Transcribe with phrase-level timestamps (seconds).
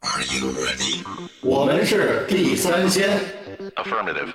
[0.00, 1.04] Are you ready？
[1.42, 3.18] 我们是地三鲜。
[3.76, 4.32] Affirmative.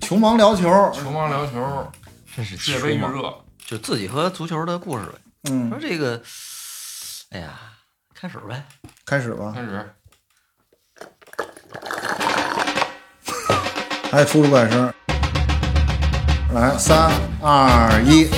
[0.00, 1.92] 球盲聊球，球盲聊球，
[2.34, 3.34] 真是世界杯热，
[3.66, 5.12] 就自己和足球的故事呗。
[5.50, 6.22] 嗯说，这个，
[7.30, 7.58] 哎呀，
[8.14, 8.62] 开始呗。
[9.04, 9.94] 开始吧，开始。
[14.10, 14.92] 还出出怪声。
[16.54, 18.28] 来，三二一，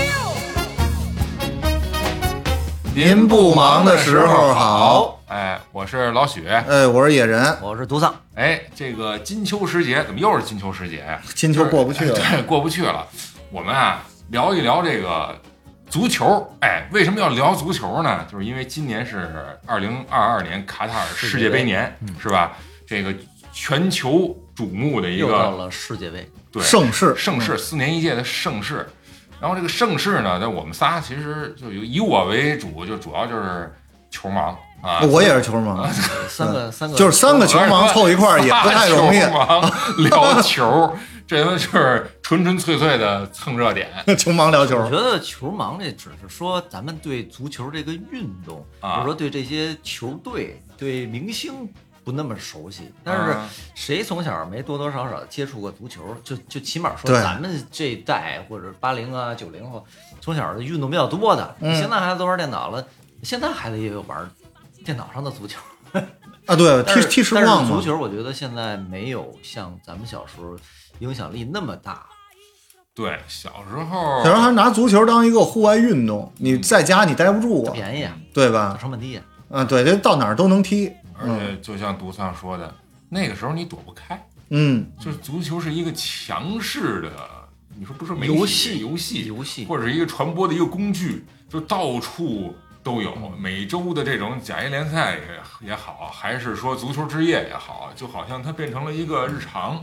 [2.95, 5.21] 您不忙的时候好。
[5.27, 6.47] 哎，我是老许。
[6.47, 11.21] 哎，我是野人，我是独丧，哎，这个金秋时节怎么又是金秋时节呀？
[11.35, 12.15] 金秋过不去了。
[12.15, 13.05] 对，过不去了。
[13.51, 15.37] 我们啊，聊一聊这个
[15.91, 16.49] 足球。
[16.61, 18.25] 哎，为什么要聊足球呢？
[18.31, 19.29] 就是因为今年是
[19.67, 22.53] 二零二二年卡塔尔世界杯年，是吧？
[22.87, 23.13] 这个
[23.53, 28.89] 全球瞩目的一个又到了世界杯，对盛世，盛世，四年一届的盛世。
[29.41, 33.73] 然后这个盛世呢，在我们仨其实就有以我为主，就主要就是
[34.11, 35.01] 球盲啊。
[35.11, 35.87] 我也是球盲，
[36.29, 39.31] 三个三个 就是三个球盲凑一块儿也不太容易 仨。
[39.31, 51.69] 球盲聊球，这他妈就是纯纯粹粹的蹭热点 球盲聊球我觉，得球盲这只是说咱们对足球这个运动，啊或者说对这些球队、对明星
[52.05, 52.93] 不那么熟悉。
[53.03, 59.85] 但是啊谁从小没多多少少接触过足球，就就起码说咱们这一代或者八零啊九零后，
[60.21, 61.57] 从小的运动比较多的。
[61.61, 62.87] 嗯现在孩子都玩电脑了，
[63.23, 64.31] 现在孩子也有玩
[64.85, 65.59] 电脑上的足球。
[66.47, 67.71] 啊，对， 踢踢实况嘛。
[67.71, 70.57] 足球我觉得现在没有像咱们小时候
[70.99, 72.05] 影响力那么大。
[72.95, 78.79] 对，小时候小时候还拿足球当一个户外运动，你在家你待不住啊，便宜啊，对吧？
[78.81, 79.25] 成本低啊。
[79.51, 80.93] 啊，对，这到哪儿都能踢。
[81.19, 82.75] 而且就像独丧说的，
[83.09, 84.21] 那个时候你躲不开，
[84.51, 87.13] 嗯，就是足球是一个强势的，
[87.77, 93.15] 你说不是媒体游戏游戏游戏或者是一个传播的一个工具，就到处都有。
[93.39, 95.17] 每周的这种甲 A 联赛
[95.61, 99.83] 也也好，还是说足球之夜也好，就好像它变成了一个日常，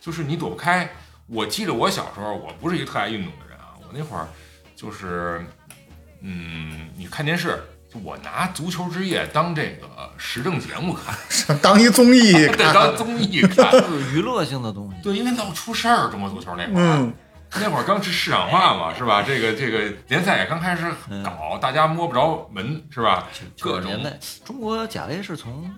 [0.00, 0.90] 就是你躲不开。
[1.26, 4.26] 我记得我小时候，我不是一个特爱运动的人啊，我那会儿
[4.74, 5.44] 就是，
[6.20, 7.62] 嗯，你看电视。
[7.92, 9.88] 就我拿足球之夜当这个
[10.18, 12.46] 时政节目看， 当一综艺。
[12.56, 13.72] 当综艺看。
[13.72, 14.96] 就是娱乐性的东西。
[15.02, 17.14] 对，因为闹出事儿，中国足球那会儿，嗯，
[17.60, 19.22] 那会儿刚是市场化嘛，是吧？
[19.22, 20.84] 这个这个联赛也刚开始
[21.24, 23.26] 搞，大家摸不着门，是吧？
[23.58, 25.70] 各种年代，中国甲 A 是从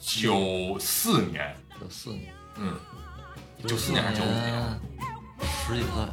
[0.00, 2.74] 九四年，九四年，嗯，
[3.64, 4.80] 九四年还是九五年？
[5.66, 6.04] 十几岁。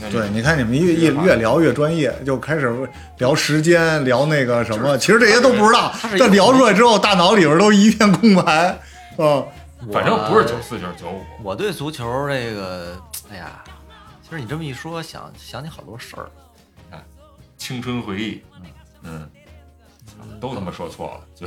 [0.00, 2.88] 那对，你看你们越越越聊越专业，就开始
[3.18, 8.78] 聊时间，聊那个什么，其实这些都不知道但聊出来之后，大脑里边都一片空白。
[9.18, 9.46] 嗯，
[9.92, 11.22] 反正不是九四就是九五。
[11.42, 13.00] 我对足球这个，
[13.30, 13.62] 哎呀，
[14.22, 16.28] 其实你这么一说，想想起好多事儿。
[16.90, 17.04] 看
[17.56, 18.42] 青春回忆，
[19.02, 19.28] 嗯，
[20.40, 21.46] 都他妈说错了，就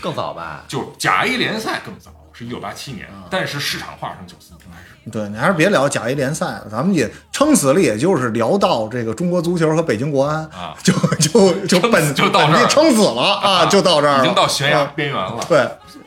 [0.00, 0.64] 更早吧？
[0.68, 5.10] 就甲 A 联赛更早，是一九八七年，啊但是市场化从九四年开始。
[5.10, 15.42] 对你还是别聊甲 A 联赛了，咱们也撑死了，也就是聊到这个中国足球和北京国安啊 就就就撑本就到这儿本地撑死了啊，就到这儿了，已经到悬崖啊边缘了。
[15.48, 15.58] 对，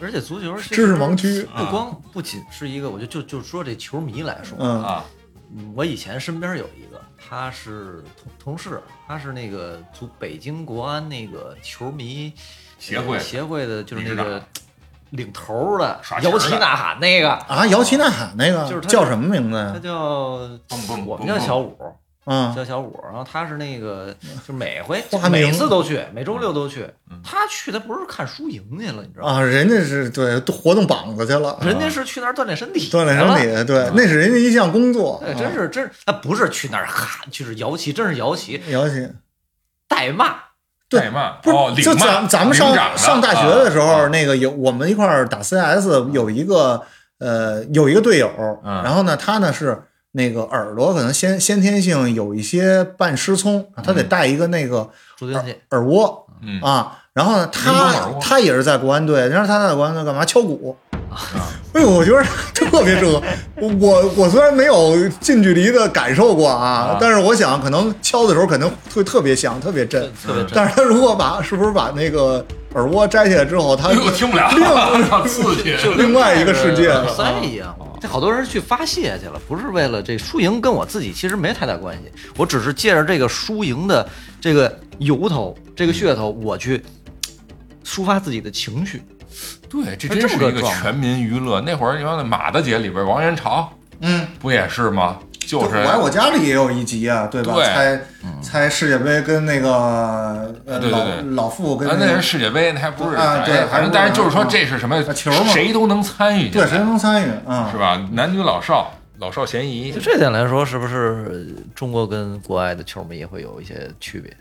[0.02, 5.06] 而且足球其实知识盲区不光不仅是一个，我就就就说这球迷来说，嗯啊，
[5.56, 8.04] 嗯我以前身边有一个，他是
[8.38, 12.34] 同同事，他是那个足北京国安那个球迷
[12.78, 14.44] 协会呃协会的，就是那个
[15.12, 19.80] 领头的摇旗呐喊那个，啊，摇旗呐喊那个就是他叫什么名字他？
[19.80, 19.94] 叫
[21.06, 21.76] 我们叫小五，
[22.26, 22.54] 嗯。
[22.56, 24.16] 叫小五，然后他是那个，
[24.48, 26.88] 就每回每次都去，每周六都去。
[27.24, 29.34] 他去他不是看输赢去了，你知道吗？
[29.34, 39.10] 啊，人家是对都活动膀子去了，人家是去那儿锻炼身体，锻炼身体，对，那是人家一项工作，对，真是真是，他不是去那儿喊，就是摇旗，真是摇旗，摇旗。
[39.88, 40.36] 带骂。
[40.90, 46.82] 对代骂不是，哦，就咱咱们上上大学的时候，啊那个有我们一块儿打 CS，有一个
[47.20, 48.30] 呃有一个队友，
[48.66, 49.84] 嗯然后呢，他呢是
[50.14, 56.96] 那个耳朵可能先先天性有一些半失聪，他得戴一个那个助听器，耳蜗嗯啊。
[57.14, 60.24] 然后呢，他他也是在国安队，你知道他在国安队干嘛？
[60.24, 60.76] 敲鼓。
[61.10, 62.24] 啊 哎呦，我觉得
[62.54, 63.22] 特别适合
[63.80, 64.12] 我。
[64.16, 70.02] 我虽然没有近距离的感受过啊啊，但是我想可能敲的时候可能会特别响，特别震。
[70.26, 70.52] 特别震。
[70.54, 74.50] 但是他如果把是不是把那个耳蜗摘下来之后，他听不了，
[75.10, 75.76] 好刺激。
[75.98, 77.76] 另外一个世界耳塞一样。
[78.02, 82.04] 这好多人去发泄去了，不是为了这输赢，跟我自己其实没太大关系。
[82.38, 84.08] 我只是借着这个输赢的
[84.40, 86.82] 这个由头、这个噱头，我去
[87.86, 89.04] 抒发自己的情绪。
[89.70, 91.62] 对，这真是一个全民娱乐。
[91.62, 93.72] 那会儿你看那马大姐里边，王元朝
[94.02, 95.18] 嗯，不也是吗？
[95.48, 97.56] 就是我爱我家里也有一集啊，对吧？
[97.56, 98.00] 对猜
[98.40, 107.68] 猜世界杯跟那个呃老对对对老傅跟啊，那世界杯，那还不是啊对哎反正但是就是说这是什么啊球嘛谁都能参与进对谁来，能参与啊？
[107.72, 108.00] 是吧？
[108.12, 110.00] 男女老少，老少咸宜就。
[110.00, 114.32] 这点来说，是不是中国跟国外的球迷也会有一些区别？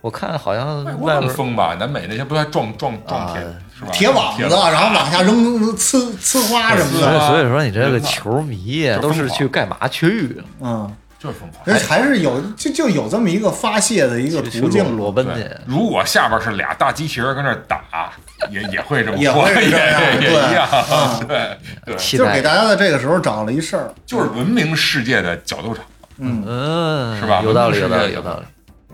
[0.00, 1.74] 我看好像外边更疯吧？
[1.78, 3.90] 南美那些不还撞撞撞铁啊是吧？
[3.92, 5.36] 铁网子，然后往下扔
[5.76, 10.40] 呲呲花什么的，所以说你这个球迷啊都是去干嘛去？
[10.60, 11.62] 嗯，就是疯狂。
[11.64, 18.12] 人还是有就就有这么一个发泄的一个途径裸裸奔对去。，如果下边是俩大机器人跟那打，
[18.50, 25.84] 也也会这么也说也会这样也对一样 啊，对对，就是给大家在这个时候找了一事儿，就是文明世界的角斗场。
[26.18, 28.44] 嗯，嗯，是吧有道理，有道理，有道理。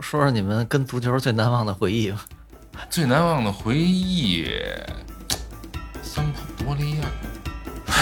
[0.05, 2.27] 说说你们跟足球最难忘的回忆吧。
[2.91, 4.47] 最难忘的回忆，
[6.03, 7.07] 桑普多利亚。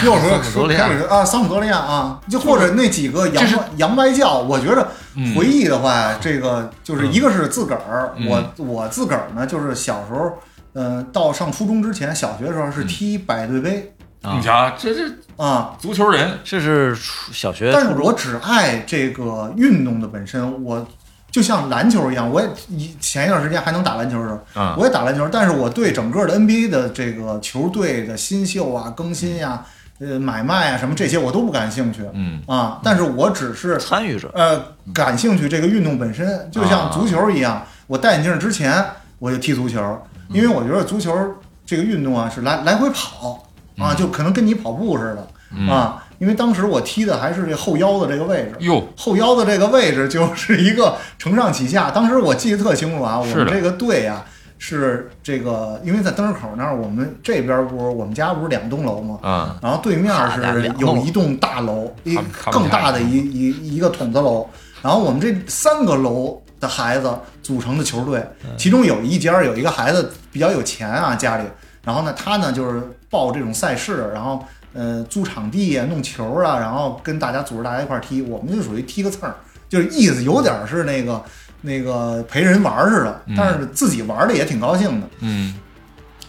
[0.05, 3.47] 又说桑普多利亚说开始啊，桑普多利亚啊，就或者那几个洋
[3.77, 10.33] 洋外教，我觉得嗯回忆的话，这个就是一个是自个儿，嗯我我自个儿呢，就是小时候，
[10.73, 15.03] 呃，到上初中之前，小学的时候是踢百队杯啊你瞧，这这
[15.37, 20.85] 啊，足球人，这是小学、但是我只爱这个运动的本身，我
[21.33, 29.65] 就像篮球一样，我也以前一段时间还能打篮球的时候，嗯我也打篮球，但是我对整个的 NBA 的这个球队的新秀啊、更新呀、
[29.99, 32.03] 呃买卖啊什么这些我都不感兴趣。
[32.13, 32.43] 嗯。
[32.47, 34.63] 啊，但是我只是参与者，呃
[34.93, 38.85] 感兴趣这个运动本身，就像足球一样，我戴眼镜之前
[39.19, 39.81] 我就踢足球，
[40.29, 41.17] 因为我觉得足球
[41.65, 48.55] 这个运动啊是来来回跑啊，就可能跟你跑步似的嗯，啊，因为当时我踢的还是这后腰的这个位置。
[48.61, 51.91] 哟，后腰的这个位置就是一个承上启下。
[51.91, 54.25] 当时我记得特清楚啊，我们这个队啊
[54.57, 59.19] 是这个，因为在灯市口那儿，我们这边不是我们家不是两栋楼吗？
[59.25, 62.17] 嗯然后对面是有一栋大楼，一
[62.53, 64.49] 更大的一一一个筒子楼。
[64.81, 71.45] 然后我们这三个楼的孩子组成的球队，嗯其中有一家有一个孩子比较有钱啊，家里，
[71.83, 72.81] 然后呢，他呢就是
[73.11, 74.41] 报这种赛事，然后
[74.73, 78.23] 呃租场地啊、弄球啊，然后跟大家组织大家一块儿踢。
[78.23, 79.35] 我们就属于踢个蹭儿，
[79.69, 81.23] 就是意思有点是那个
[81.61, 85.07] 那个陪人玩似的，但是自己玩的也挺高兴的。
[85.21, 85.55] 嗯。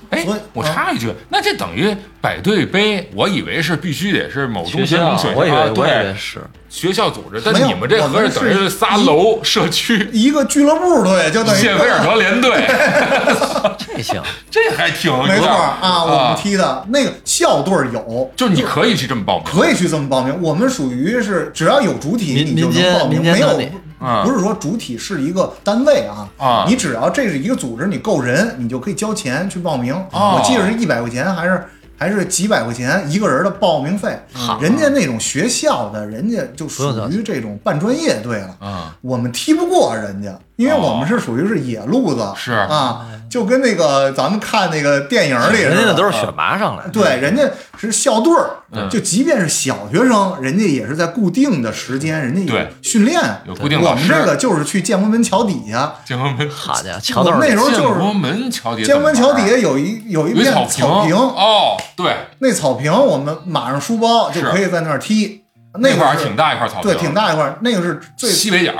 [0.09, 4.97] 哎我插一句，那这等于百队杯，我以为是必须得是某中学
[5.35, 12.51] 我以为啊我以为对是学校组织，但你们这合着等于是仨楼社区 一个俱乐部队就等于谢菲尔德联队
[13.77, 20.35] 这行，这还挺有没错啊，我们踢的那个校队有，就是你可以去这么报名，可以去这么报名。
[20.41, 23.59] 我们属于是只要有主体，你就能报名，没有
[24.25, 26.65] 不是说主体是一个单位啊啊。
[26.67, 29.93] 你只要这是一个组织，你够人，你就可以交钱去报名。
[30.11, 31.63] 哦我记得是一百块钱还是。
[31.95, 34.19] 还是几百块钱一个人的报名费。
[34.33, 38.57] 好，人家那种学校的，人家就属于这种半专业队了。
[38.59, 42.51] 啊，我们踢不过人家，因为我们是属于是野路子，是。
[42.51, 46.91] 啊，就跟那个咱们看那个电影里似的，人家那都是选拔上来的。
[46.91, 47.43] 对，人家
[47.77, 65.43] 是校队儿，嗯就即便是小学生，人家也是在固定的时间，人家有训练，有固定我们老师这个就是去建国门桥底下，建国门好家伙，我们那时候就是建国门桥底下建国门桥底下有一有一片有草草坪，哦，对，那草坪我们马上书包就可以在那儿踢，
[65.79, 68.71] 那那块儿挺大一块草坪，对，挺大一块，那个是最西北角，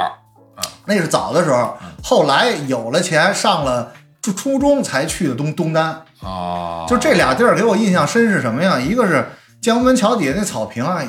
[0.86, 3.92] 那是早的时候，后来有了钱上了
[4.22, 8.80] 初初中才去的东东单，啊，就这俩地儿给我印象深是什么呀？
[8.80, 9.26] 一个是
[9.62, 11.02] 建国门桥底下那草坪啊，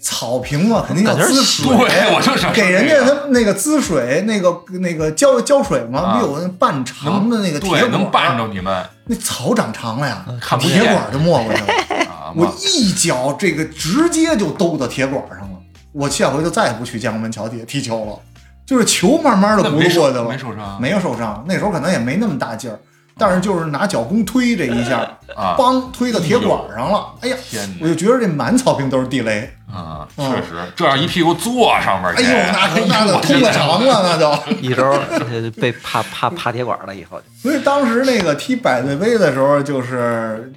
[0.00, 11.66] 草坪嘛，肯定要滋水，对我就想给人家他那个滋水，那个那个浇浇水嘛，啊不有那半长的那个铁对，管能绊儿，着你们那草长长了呀，看不见铁管就没过去了。
[12.10, 12.32] 啊！
[12.36, 15.58] 我一脚这个直接就兜到铁管上了，
[15.92, 18.18] 我下回就再也不去建国门桥底下踢球了，
[18.66, 22.76] 就是球慢慢的轱辘过去了，没受伤没有受伤，那时候可能也没那么大劲儿，
[23.16, 34.52] 但是就是拿脚弓推这一下，啊梆推到铁管上了，哎呀，天我就觉得这满草坪都是地雷，啊，嗯确实，这样一屁股坐上面去，哎呦，那可那哎呦个通了肠了，那就。
[34.60, 40.52] 一周呃被趴趴趴铁管了以后，所以当时那个踢百队杯的时候，就是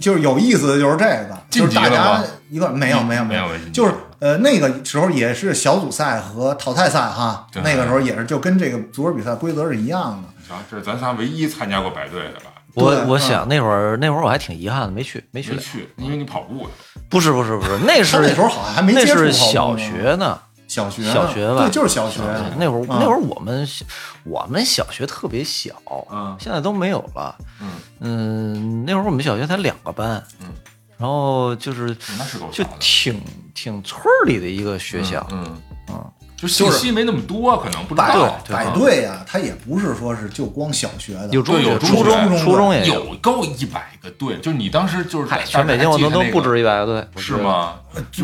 [0.00, 3.46] 就是有意思的就是这个，就是大家吗一个没有没有没有。
[3.72, 10.54] 就是呃那个时候也是小组赛和淘汰赛哈，那个时候也是就跟这个足球比赛规则是一样的。
[10.70, 12.52] 这是咱仨唯一参加过百队的吧？
[12.74, 15.52] 我我想那会儿那会儿我还挺遗憾的，没去没去。
[15.52, 15.58] 没。
[15.58, 19.86] 去，因为你跑步去不是不是不是， 那他是那时候好像还没那接触是小跑步呢。
[19.86, 20.38] 学呢。
[20.68, 21.62] 小学小学吧。
[21.62, 22.20] 对，就是小学。
[22.58, 22.98] 那会儿嗯。
[23.00, 23.66] 那会儿我们
[24.24, 25.72] 我们小学特别小，
[26.12, 26.36] 嗯。
[26.38, 27.34] 现在都没有了。
[27.60, 27.70] 嗯。
[28.00, 30.48] 嗯，那会儿我们小学才两个班，嗯，
[30.98, 32.64] 然后就是那是够就。
[32.78, 33.20] 挺
[33.54, 35.44] 挺村儿里的一个学校，嗯，
[35.88, 36.04] 嗯，
[36.36, 38.38] 就信息没那么多，可能不知百道。
[38.44, 43.04] 对百队啊，它也不是说是就光小学的，有中有初中、初中也有。
[43.06, 47.08] 有够一百个队，就你当时就是全北京我都都不止一百个队？
[47.16, 47.80] 是吗？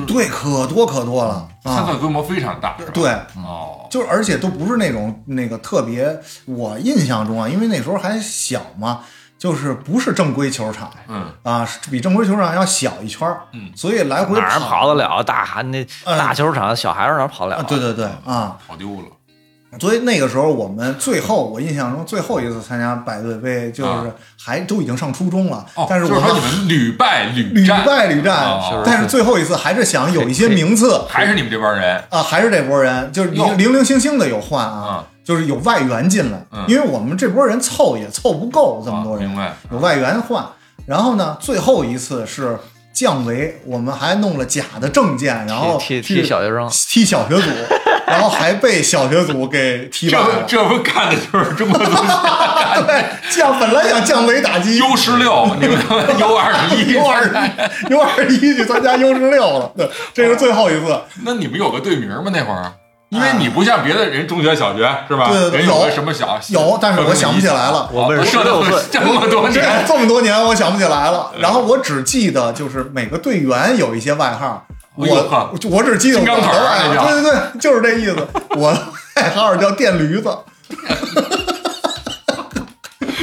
[0.07, 1.77] 对，可多可多了啊。
[1.77, 9.01] 参赛规模非常大，对，哦，就是而且都不是那种那个特别，我印象中啊，因为那时候还小嘛，
[9.45, 15.23] 就是不是正规球场嗯，啊，是比正规球场要小一圈儿，嗯所以来回哪儿跑得了？
[15.23, 17.57] 大喊那嗯大球场，小孩儿哪儿跑得了？
[17.59, 17.65] 啊？
[17.69, 19.05] 对对对啊，跑丢了。
[19.79, 24.07] 所以那个时候我们最后，我印象中最后一次参加百队杯，就是啊
[24.43, 39.35] 还都已经上初中了，哦，但是我就是说你们屡败屡屡，败屡战哦，但是最后一次还是想有一些名次还是你们这帮人啊，还是这波人，就是零零零星星的有换啊啊，就是有外援进来嗯，因为我们这波人凑也凑不够这么多人？
[39.73, 40.45] 有外援换。
[40.87, 42.59] 然后呢，最后一次是
[42.93, 47.49] 降维，我们还弄了假的证件，然后踢踢小学生，踢小学组，
[48.07, 50.45] 然后还被小学组给踢败这了。
[50.47, 52.03] 这不干的就是中国足球
[52.87, 55.79] 对，降本来想降维打击 U 十六，你们
[56.19, 61.01] U 二十一，U 二十一 U 二十一去参加 U 十六了，对，这是最后一次。
[61.25, 62.25] 那你们有个队名吗？
[62.27, 62.71] 那会儿，
[63.11, 65.29] 因为你不像别的人中学、小学是吧？
[65.31, 71.31] 对对对人有什么小有但是我想不起来了我们是这都16岁这么多年，这么多年，我想不起来了。
[71.39, 75.07] 然后我只记得就是每个队员有一些外号，我
[75.71, 78.17] 我只记得我金刚腿儿的外号，对对对，就是这意思。
[78.57, 78.81] 我的
[79.17, 80.37] 外号叫电驴子，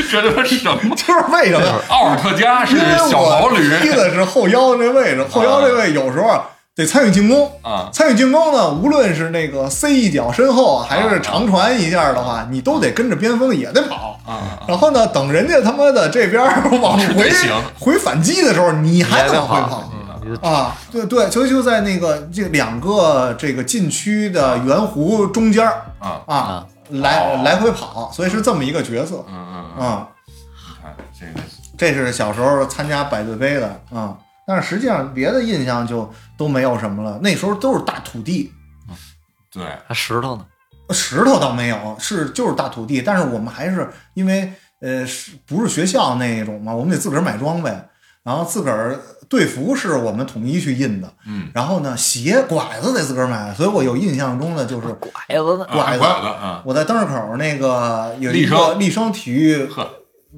[0.09, 0.95] 这他妈什么？
[0.95, 1.73] 就是为什么呀？
[1.89, 6.43] 奥尔特加是因为小毛驴我踢的是后腰这位置，后腰这位有时候啊
[6.81, 7.51] 得参与进攻。
[7.61, 14.19] 啊，参与进攻呢，无论是那个塞一脚身后啊，还是长传一下的话，你都得跟着边锋也得跑。
[14.25, 16.41] 啊然后呢，等人家他妈的这边
[16.81, 17.31] 往回
[17.79, 25.65] 回反击的时候，你还得往回跑啊，对对，所以就在那个这两个这个禁区的圆弧中间
[25.99, 30.07] 啊，啊啊，来哦来回跑，所以是这么一个角色嗯嗯嗯，啊。
[31.19, 31.41] 这个
[31.77, 37.19] 这是小时候参加百队杯的啊，但是实际上别的印象就都没有什么了。
[37.21, 38.51] 那时候都是大土地，
[39.51, 40.45] 对，还石头呢，
[40.89, 43.01] 石头倒没有，是就是大土地。
[43.01, 47.69] 但是我们还是因为呃是不是学校那种嘛，我们得自个儿买装备，
[48.23, 59.89] 然后自个儿队服是我们统一去印的，嗯，然后呢鞋拐子得自个儿买，所以我有印象中的就是拐子呢，拐子啊拐子啊，我在灯市口那个有一个立生立生体育呵，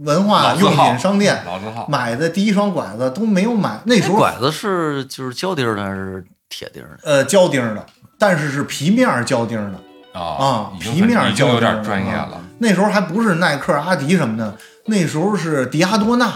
[0.02, 7.00] 文化用品商店老字号，买的第一双拐子都没有买，那时候拐子是就是胶钉的还是铁钉的？
[7.04, 7.86] 呃胶钉的，
[8.18, 9.80] 但是是皮面胶钉的。
[10.14, 16.32] 啊啊皮面很已经有胶点钉啊专业了，那时候还不是耐克、阿迪什么的，那时候是迪亚多纳，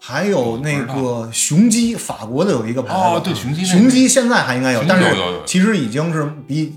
[0.00, 2.98] 还有那个雄鸡，法国的有一个牌子。
[2.98, 6.72] 哦对雄鸡雄鸡现在还应该有，但是有有有其实已经是比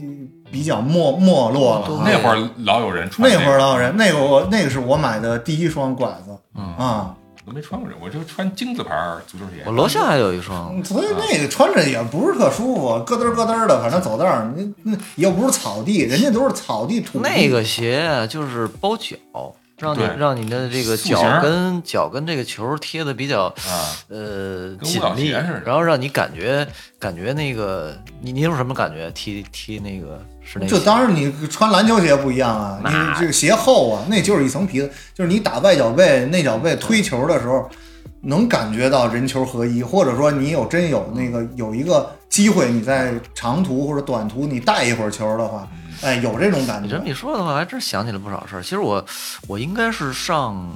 [0.54, 2.04] 比较没没落了啊。
[2.06, 8.96] 那会儿老有人穿那个会儿老有人，那个我那个是我买的第一双拐子嗯啊，我都没穿过这，我就穿金字牌
[9.26, 9.64] 足球鞋。
[9.66, 17.28] 我楼下还有一双，所以那个穿着也不是特舒服，咯噔咯噔的，反正走道儿，那那又不是草地，人家都是草地土地。
[17.28, 19.16] 那个鞋啊，就是包脚，
[19.80, 25.30] 让你让你的这个脚跟脚跟这个球贴的比较啊，呃跟紧密，
[25.66, 26.66] 然后让你感觉
[27.00, 29.10] 感觉那个你你有什么感觉？
[29.12, 37.68] 踢踢那个是那个鞋这当然，你穿篮球鞋不一样啊，你这个鞋厚啊，那就是一层皮子，就是你打外脚背、内脚背推球的时候，
[38.22, 45.68] 能感觉到人球合一，或者说你有真有那个有一个机会，你在长途或者短途你带一会儿球的话，
[46.04, 47.08] 哎，有这种感觉你这么。
[47.08, 48.62] 一说的话，还真想起了不少事儿。
[48.62, 49.04] 其实我
[49.48, 50.76] 我应该是上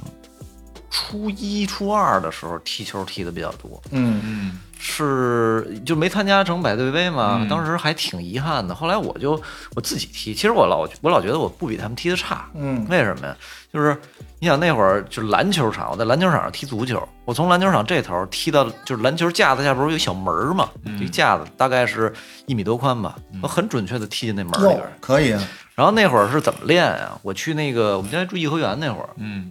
[0.90, 8.74] 初一、初二的时候踢球踢的比较多，嗯嗯是就没参加成百队杯嘛，嗯当时还挺遗憾的。
[8.74, 9.40] 后来我就
[9.74, 13.36] 我自己踢，其实我老我老觉得我不比他们踢的差，嗯为什么呀？
[13.72, 14.00] 就是
[14.40, 22.12] 你想那会儿就是篮球场，我在篮球场上踢足球，我从篮球场这头踢到就是篮球架子下边不是有小门儿嘛，嗯这个架子大概是
[22.46, 25.42] 一米多宽吧，我很准确的踢进那门儿里边儿。，可以啊，
[25.74, 27.18] 然后那会儿是怎么练啊？
[27.22, 29.50] 我去那个我们家住颐和园那会儿，嗯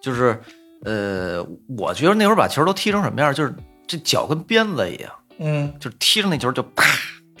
[0.00, 0.40] 就是
[0.84, 1.44] 呃，
[1.76, 3.54] 我觉得那会儿把球都踢成什么样，就是
[3.86, 6.84] 这脚跟鞭子一样，嗯，就是踢上那球就啪，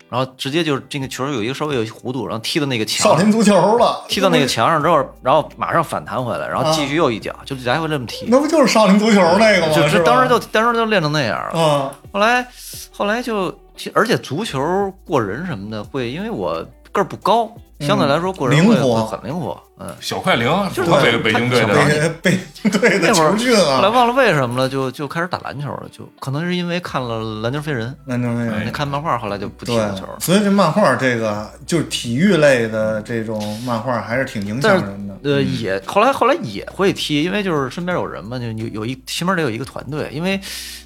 [0.08, 8.26] 然后直接就是这个球有一个稍微有一弧度，然后踢到那个墙上，少林足球了，踢到那个墙上之后，然后马上反弹回来，然后继续又一脚，就来回这么踢。
[8.28, 9.72] 那不就是少林足球那个吗？
[9.74, 11.60] 就是当时就当时就练成那样了。
[11.60, 12.46] 啊，后来
[12.92, 13.52] 后来就，
[13.92, 19.94] 而且足球过人什么的会，因为我个儿不高，相对来说过人灵活很灵活，嗯。
[20.00, 21.74] 小快灵就是北北京队的，
[22.22, 35.16] 北北京队的那会儿球训啊，后来忘了为什么了，就就开始打篮球了，就可能是因为看了《篮球飞人》，篮球飞人那看漫画，后来就不踢对足球了。，所以这漫画这个就是体育类的这种漫画还是挺影响人的。
[35.22, 40.08] 呃，也后来后来也会踢，因为就是身边有人嘛，就有有一起码得有一个团队。
[40.12, 40.40] 因为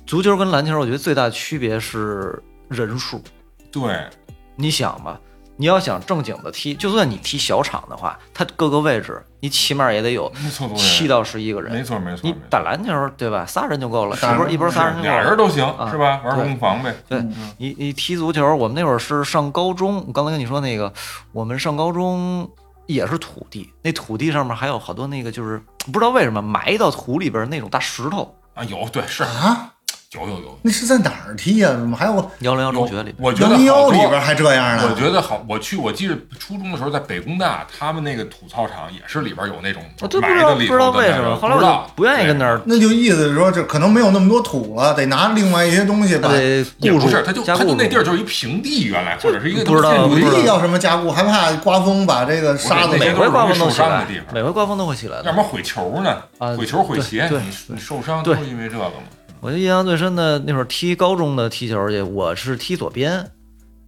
[0.06, 3.22] 足球跟篮球，我觉得最大的区别是人数。
[3.70, 4.08] 对，
[4.56, 5.20] 你想吧，
[5.60, 11.70] 你要想正经的踢，就算你踢小场的话，它各个位置你起码也得有没错，七到十一个人。
[11.70, 13.44] 没错没错，你打篮球对吧？
[13.44, 15.14] 仨人就够了，一波一波仨人就够了。
[15.14, 16.22] 俩人都行啊是吧？
[16.24, 17.22] 玩对攻防呗，对
[17.58, 20.90] 你，你踢足球，我们那会儿是上高中，我刚才跟你说那个，
[21.32, 22.50] 我们上高中
[22.86, 25.62] 也是土地，那土地上面还有好多那个，就是
[25.92, 28.34] 不知道为什么埋到土里边那种大石头。
[28.54, 29.74] 啊有对是啊，
[30.18, 30.58] 有有有。
[30.62, 31.70] 那是在哪儿踢呀？
[31.70, 34.88] 怎么还有幺零幺有中学里，我觉幺零得幺里边还这样呢？
[34.90, 50.08] 我觉得好，我去，我记得初中的时候在北工大，他们那个土操场也是里边有那种我都不埋知道不知道的里头的为什么，后来我不知道不愿意跟那儿，那就意思是说，这可能没有那么多土了，得拿另外一些东西把得固住也不是，他就他就那地儿就是一平地，原来或者是一个不知道
[50.44, 55.26] 要什么加固，还怕刮风把这个沙子每回刮风都起的地方，每回刮风都会起来的。
[55.26, 58.94] 要不然毁球呢啊，毁球毁鞋，你你受伤都是因为这个嘛。
[59.40, 63.22] 我就印象最深的那会儿踢高中的踢球去，我是踢左边，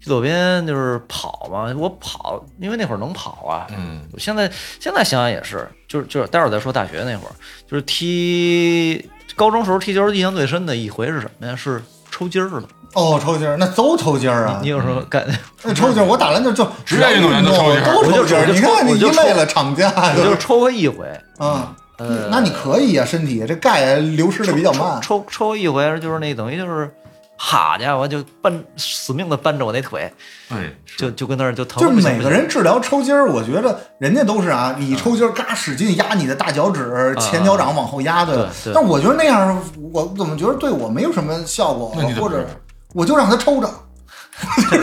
[0.01, 3.67] 踢左边就是跑嘛，我跑，因为那会儿能跑啊。
[3.77, 7.33] 嗯，现在现在想想也是，就是就是，待会儿再说大学那会儿，
[7.71, 11.55] 就是踢高中时候踢球，印象最深的一回是什么呀？
[11.55, 12.69] 是抽筋儿了。
[12.95, 14.69] 哦，抽筋儿那都抽筋儿啊你！
[14.69, 15.27] 有什么感？
[15.65, 18.43] 那抽筋儿，我打篮球就职业运动员都抽筋儿都抽筋儿。
[18.43, 21.07] 我就你看你累了，厂家我就抽过一回，
[21.39, 21.75] 啊，
[22.09, 25.01] 呃，那你可以啊，身体这钙流失的比较慢。
[25.01, 26.91] 抽抽抽一回，就是那等于就是，
[27.37, 30.13] 好家伙，就扳死命的扳着我那腿，
[30.49, 38.49] 对，就就跟那儿就疼就每个人治疗抽筋儿，我觉得人家都是啊，你抽筋儿嘎使劲压你的大脚趾、前脚掌往后压的。
[38.73, 39.61] 但我觉得那样，
[39.93, 41.89] 我怎么觉得对我没有什么效果
[42.21, 42.47] 或者
[42.95, 43.73] 我就让他抽着，就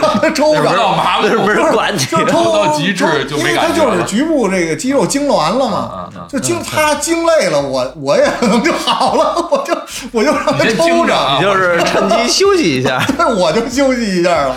[0.20, 0.76] 他抽不知着。
[0.76, 9.76] 道麻木，不是管你就抽抽到极致就没因为他就是局部这个肌肉痉挛了嘛，就经他经累了，我我也可 能就好了，我就
[10.12, 13.02] 我就让他抽着，你就是趁机休息一下。
[13.18, 14.56] 但我就休息一下了。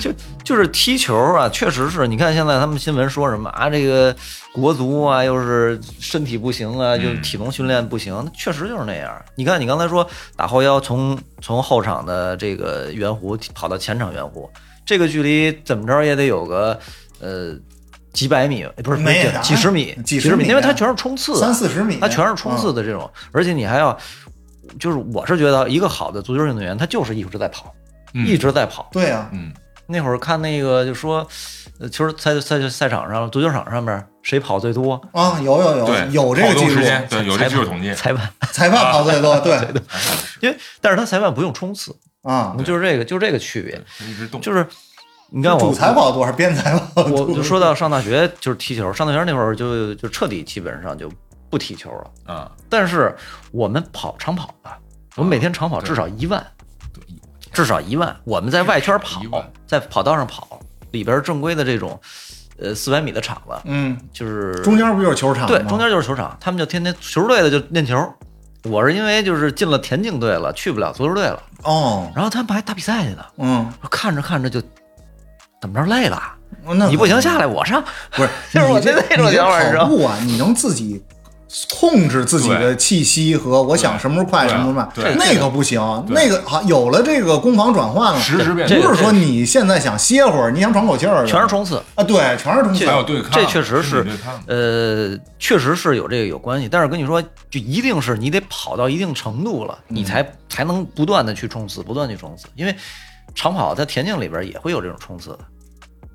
[0.00, 0.10] 就
[0.44, 4.14] 就是踢球啊，确实是你看现在他们新闻说什么啊，这个
[4.60, 9.10] 国足啊，又是身体不行啊，就体能训练不行，确实就是那样。
[9.34, 14.48] 你看你刚才说打后腰从从后场的这个圆弧跑到前场圆弧，
[14.84, 16.78] 这个距离怎么着也得有个
[17.20, 17.54] 呃
[18.12, 23.96] 几百米，不是没有几十米，几十米十因为它全是冲刺啊，三四十米，它全是冲刺的这种，而且你还要，
[24.78, 27.72] 就是我是觉得一个好的足球运动员，他就是一直在跑，
[28.14, 28.88] 嗯一直在跑。
[28.92, 29.52] 对呀、嗯，
[29.88, 31.26] 那会儿看那个就说，
[31.80, 39.56] 呃，球赛赛赛场上足球场上面谁跑最多，啊，有有有，有这个记录，对，有这技术统计，裁判，裁判跑最多，对。
[40.40, 44.66] 因为但是他裁判不用冲刺，啊，就是这个就是这个区别，一直动，就是
[45.30, 47.24] 你看我主裁跑多还是边裁跑多？
[47.24, 51.10] 我就说到上大学就是踢球，上大学那会儿就就彻底基本上就
[51.48, 53.16] 不踢球了，啊，但是
[53.52, 54.78] 我们跑长跑吧，
[55.16, 56.38] 我们每天长跑至少一万。
[56.40, 56.57] 对
[57.52, 58.14] 至少一万。
[58.24, 59.20] 我们在外圈跑，
[59.66, 62.00] 在跑道上跑，里边正规的这种，
[62.60, 65.48] 呃，四百米的场子，嗯，就是中间不就是球场吗？
[65.48, 67.96] 对，中间就是球场，他们就天天球队的就练球。
[68.64, 74.60] 我是因为就是进了田径队了，去不了足球队了，哦，然后他们还打比赛去呢，嗯，看着看着就
[75.60, 76.20] 怎么着累了，
[76.66, 81.02] 那你不行下来我上，不是， 就是我你这那种想法你知道跑步啊，你能自己
[81.70, 91.82] 控制自己的气息和我想什么时候快什么时候慢对，那个不行，那个好有了这个攻防转换了，实时变这个不是说你现在想歇会儿，你想喘口气儿，全是冲刺。
[91.94, 92.86] 啊，对，全是冲刺。
[92.86, 94.06] 还，有对抗，这确实是
[94.46, 102.74] 呃，确实是有这个有关系，但是跟你说，就一定是你得跑到一定程度了，你才才能不断的去冲刺，不断去冲刺，因为
[103.34, 105.38] 长跑在田径里边也会有这种冲刺的。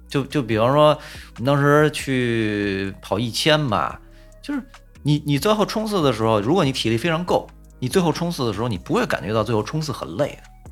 [0.07, 3.99] 就就比方说，我们当时去跑一千吧，
[4.43, 4.61] 就是
[5.03, 7.47] 你你最后冲刺的时候，如果你体力非常够，
[7.79, 10.71] 你最后冲刺的时候，你不会感觉到最后冲刺很累的，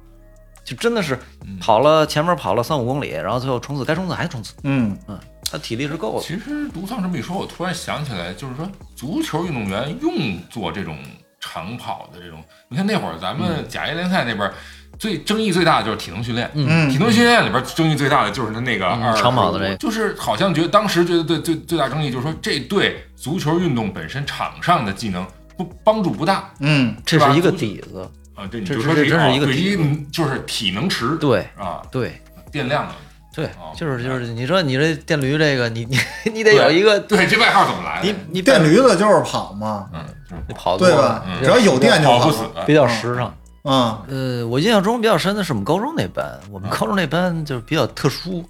[0.64, 1.20] 就真的是
[1.60, 5.20] 跑了前面跑了三五公里，然后最后冲刺该冲刺还冲刺，嗯，嗯，
[5.52, 6.26] 他体力是够的。
[6.26, 10.98] 其实独丧这么一说，我突然想起来，就是说足球运动员用做这种
[11.40, 14.54] 长跑的这种，你看那会儿咱们甲 A 联赛那边儿
[15.00, 16.90] 最争议最大的就是体能训练，嗯。
[16.90, 19.76] 体能训练里边争议最大的就是他那个嗯长跑的这个。
[19.78, 25.24] 就是好像觉得当时觉得最最最大争议就是说这对足球运动本身场上的技能
[25.56, 32.20] 不帮助不大嗯，这是一个底子，啊，对，你就说这真是一个底子一就是体能池对啊，对，
[32.52, 32.94] 电量的
[33.32, 36.00] 对哦，就是就是，你说你这电驴这个，你你
[36.34, 38.08] 你得有一个，对这外号怎么来的？
[38.08, 40.04] 你你电驴子就是跑嘛，嗯，
[40.48, 41.44] 你跑得对吧嗯？
[41.44, 42.44] 只要有电就跑不死。
[42.66, 43.32] 比较时尚。
[43.64, 48.44] 嗯，呃，我印象中比较深的是我们高中那班，我们高中那班就是比较特殊，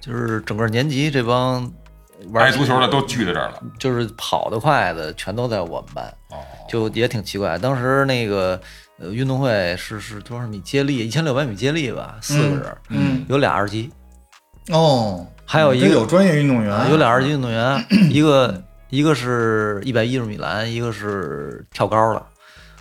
[0.00, 1.68] 就是整个年级这帮
[2.30, 3.62] 玩爱足球的都聚在这儿了。
[3.78, 6.36] 就是跑得快的全都在我们班，哦，
[6.68, 7.58] 就也挺奇怪。
[7.58, 8.60] 当时那个
[8.98, 10.98] 呃运动会是是多少米接力？
[10.98, 13.90] 一千六百米接力吧，四个人，嗯，有俩二级，
[14.70, 22.26] 哦，还有一个有专业运动员，啊有俩二级运动员，一个一个是一百一十米栏，一个是跳高的，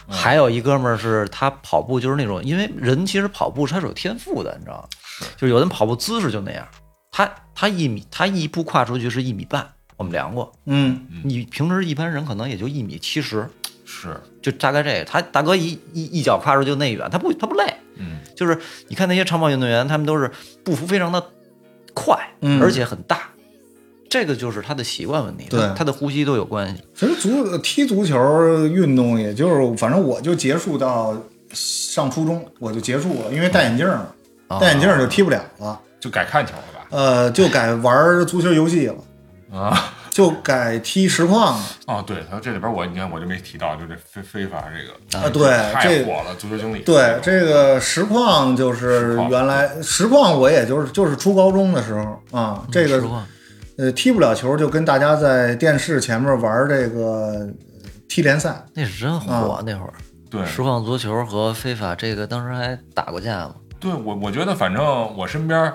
[0.08, 4.88] 还有一哥们儿是他跑步就是那种，因为人其实跑步他是有天赋的，你知道吗？
[5.38, 6.68] 就是有人跑步姿势就那样，
[7.12, 13.46] 他他一米他一步跨出去是一米半，我们量过，嗯你平时一般人可能也就一米七十，
[13.86, 15.04] 是，就大概这个。
[15.04, 20.32] 他大哥一一一脚跨出就那远，他不他不累，嗯，就是你看那些长跑运动员，他们都是
[20.64, 21.22] 步幅非常的
[21.94, 23.30] 快，嗯而且很大，
[24.10, 26.82] 这个就是他的习惯问题，对他他的呼吸都有关系。
[26.96, 31.14] 其实足踢足球运动，也就是反正我就结束到
[31.52, 34.16] 上初中我就结束了，因为戴眼镜了，
[34.48, 36.81] 啊戴眼镜就踢不了了，就改看球了吧？
[36.92, 38.96] 呃，就改玩足球游戏了，
[39.52, 41.66] 啊，就改踢实况了。
[41.88, 46.80] 哦，对，他这里边我你看我就没提到，就这非非法这个啊，对，这太火了，足球经理。
[46.80, 53.02] 对这个实况就是原来实况，我也就是就是初高中的时候啊，这个
[53.78, 57.48] 呃踢不了球，就跟大家在电视前面玩这个
[58.10, 58.64] 踢联赛。
[58.74, 59.94] 那是真火，啊那会儿
[60.30, 63.56] 对实况足球和非法这个当时还打过架吗。
[63.80, 64.84] 对我我觉得反正
[65.18, 65.74] 我身边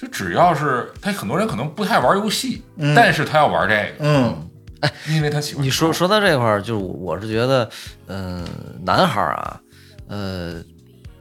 [0.00, 5.64] 就只要是他很多人可能不太玩游戏，嗯但是他要玩这个，嗯哎因为他喜欢。
[5.64, 7.70] 你说说到这块儿，就是我是觉得，
[8.06, 8.46] 嗯、
[8.84, 9.60] 男孩儿啊，
[10.08, 10.62] 呃，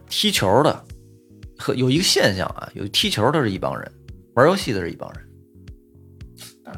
[0.10, 0.84] 踢球的
[1.58, 3.90] 和有一个现象啊，有踢球的是一帮人，
[4.34, 5.22] 玩游戏的是一帮人，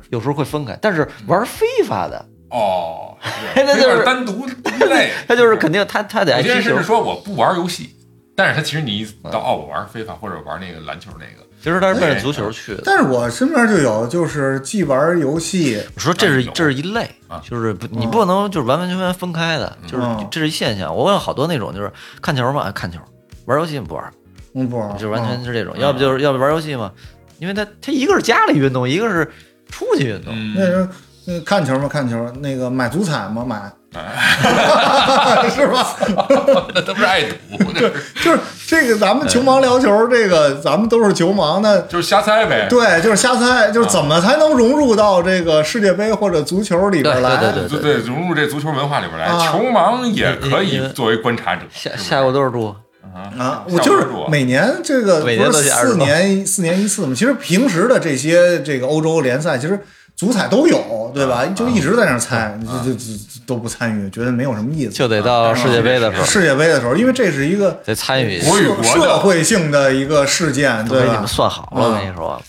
[0.10, 3.18] 有时候会分开，但是玩非法的，哦，
[3.56, 6.84] 那这就是单独一类， 他就是肯定他他得爱踢球有些人甚至。
[6.84, 7.96] 说我不玩游戏，
[8.36, 12.84] 但是他其实你一到哦，我玩非法或者玩那个篮球那个，其实他是奔着足球去的。
[12.86, 20.28] 但是我身边就有，就是既玩游戏，我说这是这是一类啊，就是不你不能就是完完全全分开的，就是嗯。
[20.30, 20.96] 这是一现象。
[20.96, 23.00] 我有好多那种就是看球嘛，哎看球，
[23.46, 24.14] 玩游戏不玩，
[24.54, 25.82] 嗯不玩，就完全是这种，嗯。
[25.82, 26.92] 要不就是要不玩游戏嘛，
[27.40, 29.28] 因为他他一个是家里运动，一个是
[29.68, 30.32] 出去运动。
[30.38, 30.54] 嗯。
[30.56, 30.88] 那时候
[31.26, 33.72] 那看球嘛，看球，那个买足彩嘛，买，哎
[35.56, 35.96] 是吧？
[36.74, 37.36] 那都不是爱赌，
[37.74, 42.68] 那是就是这个，咱们球盲聊球，这个咱们都是球盲，那就是瞎猜呗。
[42.70, 47.38] 对，就是瞎猜，就是怎么才能融入到这个世界杯或者足球里边来？
[47.38, 51.62] 对对对对，融入这足球文化里边来，啊球盲也可以作为观察者。
[51.74, 52.76] 下下过多少注？
[53.14, 57.14] 啊，下我就是过每年这个每年不是都得20四年四年一次嘛。
[57.16, 59.80] 其实平时的这些这个欧洲联赛，其实
[60.18, 61.46] 足彩都有，对吧？
[61.56, 63.14] 就一直在那儿猜，就就就
[63.46, 64.92] 都不参与，觉得没有什么意思。
[64.92, 68.42] 就得到世界杯的时候世界杯的时候，因为这是一个得参与。
[68.42, 71.28] 国与国的社社会性的一个事件，对你们？
[71.28, 72.42] 算好了，我跟你说。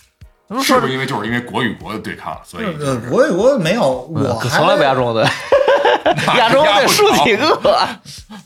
[0.63, 5.25] 是不是因为就是因为国与国的对抗，所以呃，国与国没有，我还从来不压中国队，
[6.39, 7.79] 亚洲得 输几个？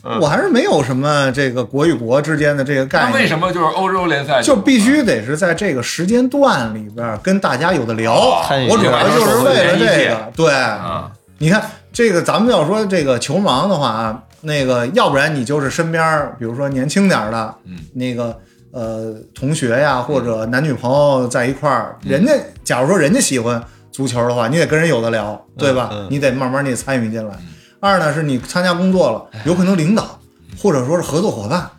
[0.19, 3.27] 我还是没有什么这个国与国之间的这个概那为。
[3.27, 10.31] 什么就是欧洲联赛就必须得是在这个时间段里边跟大家有的聊，参与我主要就是为了这个。
[10.35, 11.11] 对，啊？
[11.37, 11.63] 你看
[12.01, 17.77] 这个，咱们要说这个球盲的话啊，那个要不然你就是身边儿，比如说年轻点儿的，嗯。
[17.93, 18.35] 那个
[18.71, 22.09] 呃同学呀，或者男女朋友在一块儿，嗯。
[22.09, 22.33] 人家
[22.63, 25.89] 假如说人家喜欢足球的话，你得跟人有的聊，对吧？
[25.91, 26.07] 嗯。
[26.09, 27.35] 你得慢慢你得参与进来。
[27.79, 30.19] 二呢是你参加工作了，有可能领导
[30.59, 31.69] 或者说是合作伙伴，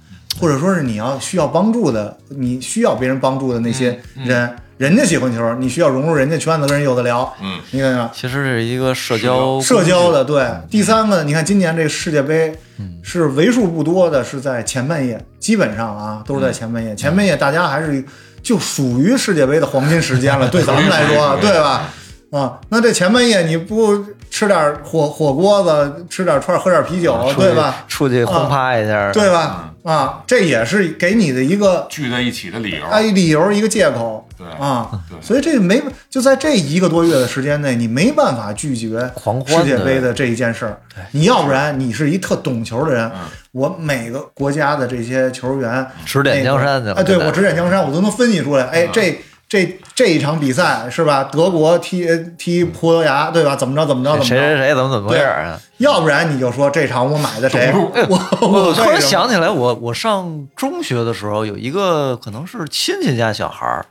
[0.40, 7.32] 或者说是你要需要帮助的，你需要别人帮助的那些人，人家喜欢球，你需要融入人家圈子，跟人有的聊。
[7.40, 8.10] 嗯，你看看。
[8.12, 10.44] 其实是一个社交社交的，对。
[10.68, 16.96] 第三个，你看今年这个世界杯嗯是为数不多的是在前半夜，基本上啊都是在前半夜。
[16.96, 18.04] 前半夜大家还是
[18.42, 21.88] 就属于世界杯的黄金时间了， 对咱们来说，对吧？
[22.32, 27.84] 啊，那这前半夜你不吃点火火锅子，吃点串，喝点啤酒，对吧？
[27.86, 29.68] 出去轰趴一下，对吧？
[29.84, 32.86] 啊，这也是给你的一个聚在一起的理由。
[32.86, 34.90] 哎理由，一个借口对啊。
[35.08, 40.80] 对所以这个没就在这一个多月的时间内，你没办法拒绝狂欢世界杯的的这一件事儿。
[41.12, 43.20] 你要不然你是一特懂球的人，嗯
[43.52, 46.94] 我每个国家的这些球员指点江山去了。
[46.94, 48.64] 哎，对我指点江山，我都能分析出来。
[48.64, 51.24] 哎，这这这一场比赛是吧？
[51.24, 53.54] 德国踢踢葡萄牙，对吧？
[53.54, 54.56] 怎么着怎么着怎么谁谁着？
[54.56, 55.60] 谁怎么怎么回事儿啊？
[55.76, 57.70] 要不然你就说这场我买的谁？
[57.74, 63.84] 我我我突然想起来，我我上中学的时候有一个可能是亲戚家小孩儿，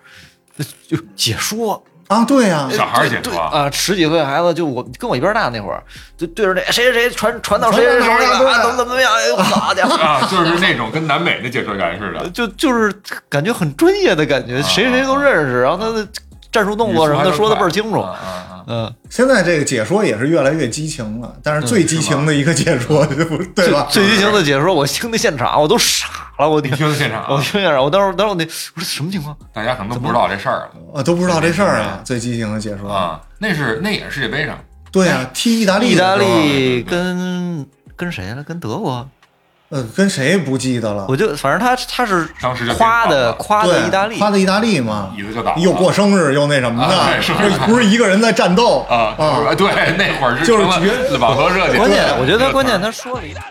[0.87, 1.83] 就解说。
[2.07, 5.81] 啊，对呀、小孩儿解说，对啊，十几岁孩子就我跟我一边大那会儿，
[6.17, 9.95] 就对着那谁谁谁传传到谁谁手里了，啊怎么怎么样，哎呦，好家伙！
[9.95, 12.93] 啊，就是那种跟南美的解说员似的，就就是
[13.29, 16.05] 感觉很专业的感觉，谁谁都认识，然后他的
[16.51, 18.19] 战术动作什么的说的倍儿清楚啊。
[18.67, 23.05] 嗯，现在这个解说也是越来越激情了，但是最激情的一个解说，
[23.55, 23.87] 对吧？
[23.89, 26.07] 最最激情的解说，我听的现场我都傻
[26.39, 29.35] 了，我听，的现场啊，我听现场，我当时当时我那我说什么情况？
[29.53, 32.91] 大家可能都不知道这事儿了啊，都不知道这事儿啊，最激情的解说。
[32.91, 33.21] 啊。
[33.39, 34.57] 那是那也是世界杯上，
[34.91, 38.43] 对啊、踢意大利意大，利跟跟谁了？
[38.43, 39.07] 跟德国，
[39.71, 41.05] 呃，跟谁不记得了？
[41.07, 49.55] 我就反正他他是当时就夸的夸的意大利，夸的意大利嘛，椅子就倒了，又过生日又那什么的，啊是不是不是一个人在战斗啊啊！
[49.55, 53.43] 对，那会儿是就是成觉了网络热点，关键我觉得关键他说了一意大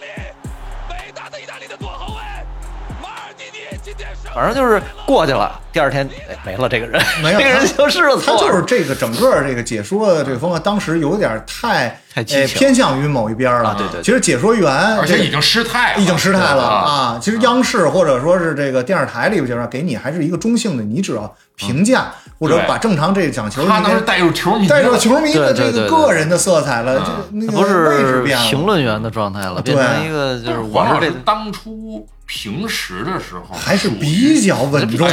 [4.34, 13.70] 反正就是过去了，第二天哎没了这个人，没有 这个人就是了，他就是这个整个这个解说的这个风格，当时有点太呃太偏向于某一边了。
[13.70, 16.90] 啊对对对其实解说员而且已经失态了，已经失态了啊！
[16.90, 17.18] 啊！
[17.20, 28.44] 其实央视或者说是这个电视台里边，就是给你还是一个中性的，你只要评价或者把正常这讲球，他当时带入球迷，带入球迷的这个个人的色彩了，这个那个不位置是变了。
[28.46, 35.12] 评论员的状态了，变成一个就是我黄老师是这当初平时的时候还是比较稳重的，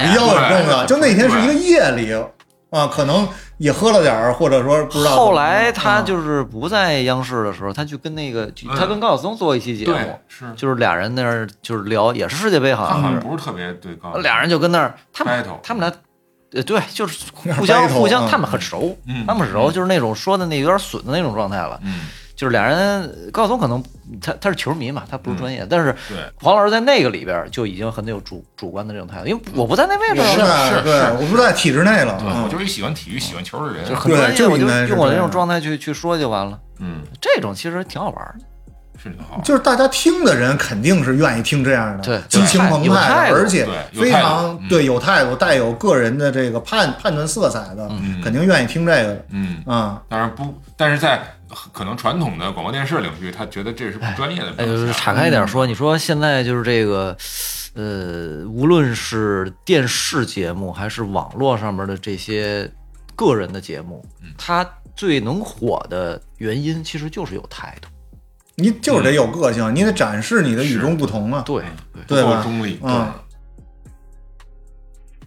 [0.00, 0.86] 比较稳重的。
[0.86, 2.10] 就那天是一个夜里
[2.70, 5.10] 啊，可能也喝了点儿，或者说不知道。
[5.14, 15.92] 后来他嗯就是不在央视的时候，他去跟那个嗯他跟高晓松做一期节目，是就是俩人那儿就是聊，也是世界杯，好像不是特别对高，俩人就跟那儿他们他们俩。
[16.54, 21.80] 呃，对，就是互相互相，嗯他们很熟，嗯他们很熟，就是那种说的那有点损的那种状态了。
[21.82, 23.82] 嗯，就是俩人，高晓松可能
[24.20, 25.94] 他他是球迷嘛，他不是专业，但是，
[26.34, 32.18] 黄老师在那个里边就已经很有主主观的这种态度，因为我不在那位置是啊，是对，我不在体制内了。
[32.44, 36.58] 我就是一喜欢体育、喜欢球的人就，很专业，我就用我这种状态去去说就完了。
[36.80, 38.44] 嗯，这种其实挺好玩的，
[39.02, 39.40] 是挺好。
[39.42, 50.00] 就是大家听的人肯定是愿意听这样的，对激情澎湃而且对有非常嗯对有态度，带有个人的这个判判断色彩的，嗯肯定愿意听这个的嗯，啊。
[50.08, 51.22] 当然不，但是在
[51.72, 57.16] 可能传统的广播电视领域，他觉得这是不专业的哎，就是岔开一点说，你说现在就是这个，
[57.74, 62.70] 呃，无论是电视节目还是网络上面的这些
[63.14, 64.02] 个人的节目，
[64.38, 67.88] 它最能火的原因其实就是有态度。
[68.62, 71.42] 你就是得有个性，你得展示你的与众不同啊。
[71.44, 71.62] 对
[72.06, 72.22] 不对。
[72.22, 72.40] 吧？
[72.42, 73.12] 中立，嗯。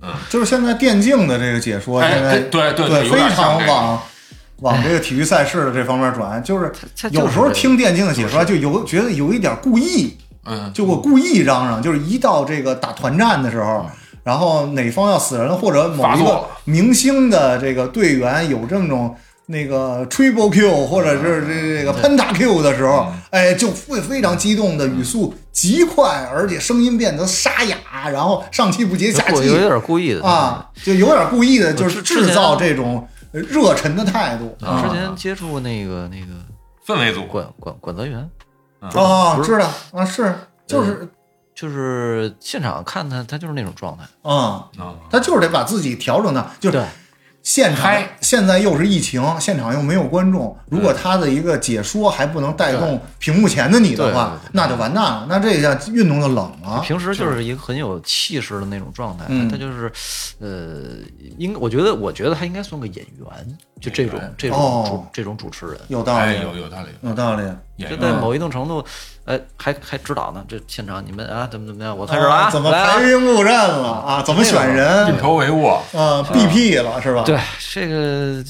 [0.02, 4.00] 嗯，就是现在电竞的这个解说，哎现在对对对非常往
[4.62, 13.90] 往这个体育赛事的这方面转，就是它就是有时候听电竞的解说就有觉得有一点故意，嗯，就我故意嚷嚷，就是一到这个打团战的时候，
[14.24, 19.16] 然后哪方要死人，或者某一个明星的这个队员有这种
[19.48, 27.78] 那个 triple Q 或者是这这个 penta Q 的时候，哎，就会非常激动的语速极快，而且声音变得沙哑，
[28.10, 34.90] 然后上气不接下气有有点故意的啊，就有点故意的，就是制造这种热忱的态度我之啊。
[34.92, 36.26] 前接触那个那个
[36.86, 38.30] 氛围组，管管管泽源，
[38.82, 40.34] 哦，知道啊，是
[40.66, 41.08] 就是
[41.54, 44.04] 就是现场看他，他就是那种状态。
[44.24, 44.34] 嗯，
[44.78, 46.86] 啊，他就是得把自己调整的，就是对
[47.46, 56.82] 现场现在又是疫情，现场又没有观众，如果他的一个解说还不能带动屏幕前的你的话那就完蛋了，那这下运动就冷了。
[56.84, 59.48] 平时就是一个很有气势的那种状态，嗯。
[59.48, 59.92] 他就是，
[60.40, 60.98] 呃，
[61.38, 64.84] 应我觉得，我觉得他应该算个演员，就这种这种哦。
[64.90, 67.44] 主这种主持人，有道哎，理，有有道理，有道理。
[67.78, 68.84] 就演员在某一定程度，
[69.26, 70.44] 哎，还还指导呢。
[70.48, 71.98] 这现场你们啊，怎么怎么样？
[71.98, 74.22] 我开始了啊，啊怎么排兵布阵了啊？
[74.24, 75.20] 怎么选人运人？
[75.20, 77.24] 筹帷幄，啊，BP 了是吧？
[77.26, 77.40] 对
[77.72, 78.44] 这个，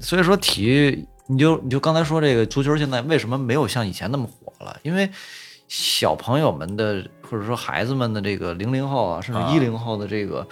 [0.00, 4.76] 所以说体育，你就你就刚才说这个足球现在为什么没有像以前那么火了？
[4.82, 5.10] 因为
[5.66, 10.46] 小朋友们的或者说孩子们的这个零零后啊，甚至啊一零后的这个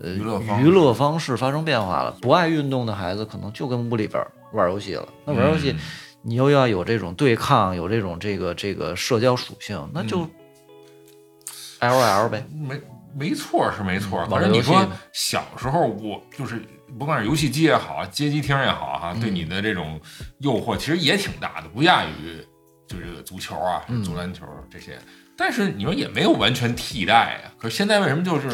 [0.00, 2.14] 呃娱乐方式娱乐方式发生变化了。
[2.20, 5.08] 不爱运动的孩子可能就跟屋里边玩游戏了。
[5.24, 5.78] 那玩游戏，嗯
[6.28, 10.30] 你又要有这种对抗，有这种这个这个社交属性，那就嗯
[11.78, 12.44] L O L 呗。
[12.52, 12.78] 没
[13.14, 16.62] 没错是没错，反正你说小时候我就是
[16.98, 19.98] 不管是游戏机也好，街机厅也好哈，嗯对你的这种
[20.40, 22.44] 诱惑其实也挺大的，不亚于
[22.86, 24.98] 就是这个足球啊、嗯足篮球这些。
[25.34, 27.50] 但是你说也没有完全替代呀。
[27.58, 28.50] 可是现在为什么就是？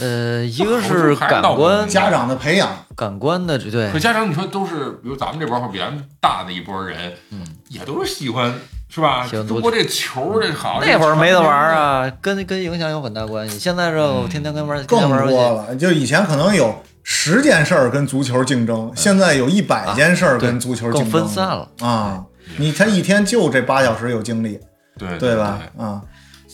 [0.00, 8.52] 呃，一个是感官家长的培养，感官的对可家长你说都是，比如咱们这波或比咱们大的一波人，嗯，也都是喜欢
[8.88, 9.26] 是吧？
[9.26, 13.58] 喜欢足球中国这球这好，那会儿没得玩儿啊，跟跟影响有很大关系。
[13.58, 15.26] 现在这我天天跟玩，天更。
[15.26, 15.74] 多了。
[15.76, 22.24] 就以前可能有十件事儿跟足球竞争，现在有一百件事儿跟足球竞争，更分散了啊。
[22.58, 24.58] 你他一天就这八小时有精力，
[24.98, 25.58] 对对吧？
[25.76, 26.00] 啊，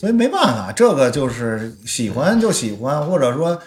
[0.03, 3.57] 所以没办法，这个就是喜欢就喜欢，或者说。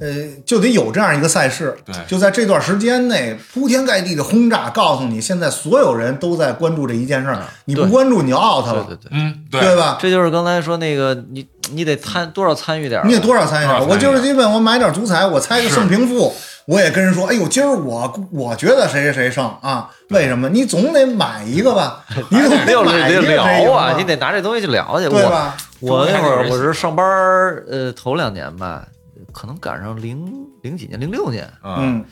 [0.00, 0.08] 呃，
[0.44, 9.76] 就得有这样一个赛事，对就在这段时间内铺天盖地的轰炸，告诉你现在所有人都在关注这一件事儿，你不关注你就 out 了，对对对，嗯，对？
[9.76, 9.96] 吧？
[10.00, 19.88] 这就是刚才说那个，你你得参多少参与点儿，你得多少参与点我就是基本我买点足彩，我猜个是胜平负，我也跟人说，哎呦，今儿我我觉得谁谁谁胜啊？
[20.10, 20.48] 为什么？
[20.48, 22.04] 你总得买一个吧？
[22.30, 25.06] 你总得买一得个谁赢聊啊，你得拿这东西去聊去。
[25.06, 25.56] 我对吧？
[25.84, 28.86] 我那会儿我是上班儿，呃，头两年吧，
[29.32, 32.04] 可能赶上零零几年，零六年，嗯，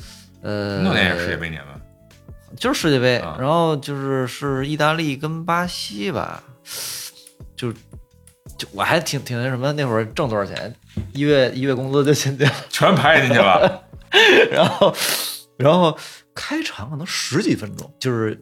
[0.43, 1.81] 呃，六年也是世界杯年吧？
[2.57, 6.43] 就是世界杯，啊然后就是是意大利跟巴西吧，
[7.57, 7.73] 就
[8.59, 10.75] 就我还挺挺那什么，那会儿挣多少钱，
[11.15, 13.83] 一月一月工资就先这样，全排进去了，
[14.53, 14.95] 然后
[15.57, 15.97] 然后
[16.35, 18.39] 开场可能十几分钟，就是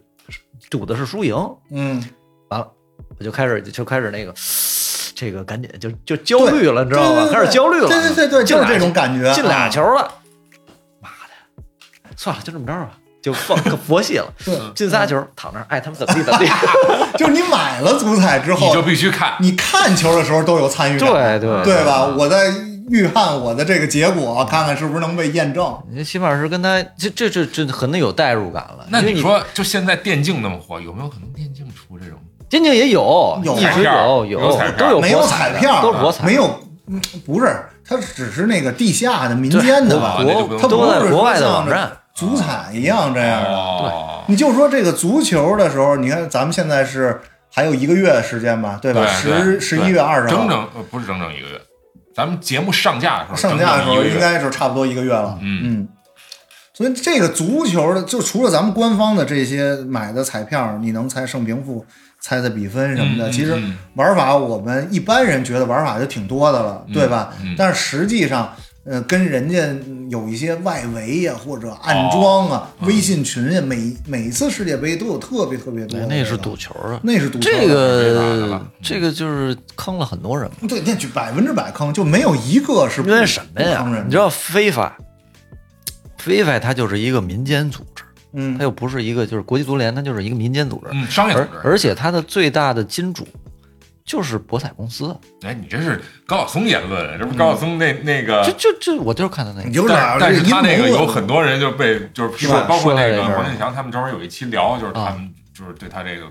[0.69, 1.35] 赌的是输赢，
[1.69, 2.03] 嗯，
[2.49, 2.69] 完了
[3.17, 4.33] 我就开始就开始那个。
[5.21, 7.29] 这个赶紧就就焦虑了，你知道吗？
[7.31, 9.31] 开始焦虑了，对对对对，就是这种感觉。
[9.35, 10.11] 进俩啊球了，
[10.99, 11.63] 妈的，
[12.17, 12.89] 算了，就这么着吧，
[13.21, 14.33] 就放佛系了。
[14.43, 16.47] 对进仨球，躺那儿爱他们怎么地怎么地。
[17.19, 19.35] 就是你买了足彩之后你就，必须看。
[19.41, 22.03] 你看球的时候都有参与感，对对对吧？
[22.17, 22.51] 我在
[22.89, 25.79] 预判我的这个结果，看看是不是能被验证。
[25.91, 28.87] 你起码是跟他这这这这很有代入感了。
[28.89, 32.17] 那你说，就现在电竞那么火，有没有可能电竞出这种？
[32.51, 40.17] 电竞也有，有一直彩票有有彩票都有没有彩票，都是博彩，没有，嗯不是，它只是那个地下的民间的吧
[40.59, 43.49] 它不是国外的说像这网站足彩一样这样的。
[43.49, 49.07] 哦，你就说这个足球的时候，你看咱们现在是还有一个月的时间吧，对吧？
[49.07, 51.61] 十十一月二十号，整整呃不是整整一个月，
[52.13, 55.39] 咱们节目上架的时候，上架的时候应该是差不多一个月了。
[55.41, 55.87] 嗯
[56.73, 61.85] 所以这个足球的，就除了咱们官方的这些买的彩票，你能猜胜平负、
[62.21, 67.33] 猜猜比分什么的，其实嗯玩法我们一般人觉得玩法就挺多的了，对吧？
[67.43, 68.53] 嗯但是实际上。
[68.83, 69.59] 呃，跟人家
[70.09, 75.99] 有一些外围呀、或者暗装啊、哦微信群呀，每每次世界杯都有特别特别多。
[76.07, 76.99] 那是赌，球啊。
[77.03, 80.67] 那是赌球这个这个就是坑了很多人嘛。
[80.67, 83.99] 对，那就百分之百坑，就没有一个是因为什么不呀坑人？
[84.01, 84.97] 的你知道非法，
[86.17, 88.03] 非法它就是一个民间组织，
[88.33, 91.49] 嗯它又不是一个就是国际足联，它就是一个民间组织，嗯，商业组织。
[91.63, 93.27] 而且它的最大的金主
[94.05, 95.15] 就是博彩公司。
[95.43, 106.25] 哎，你这是高晓松言论，这不是高晓松那那个就就就，我就是看他那个，你就是但但是他那个有很多多人就被就是说是吧，包括那个黄健翔他们专门有一期聊，就是他啊们就是对他这个，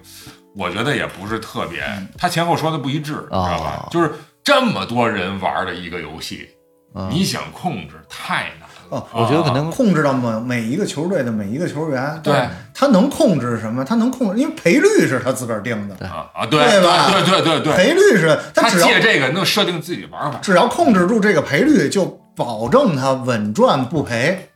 [0.57, 1.83] 我觉得也不是特别，
[2.19, 3.89] 他前后说的不一致，知道吧啊？
[3.91, 4.11] 就是
[4.43, 6.49] 这么多人玩的一个游戏，
[6.93, 8.69] 啊你想控制太难了。
[8.90, 12.35] 哦我觉得可能控制到每每一个球队的每一个球员，对。
[12.72, 13.85] 他能控制什么？
[13.85, 17.11] 他能控制，因为赔率是他自个儿定的，啊啊，对对吧？
[17.11, 24.48] 对对对对，赔率是他只要借这个能设定自己玩法，只要控制住这个赔率，就保证他稳赚不赔。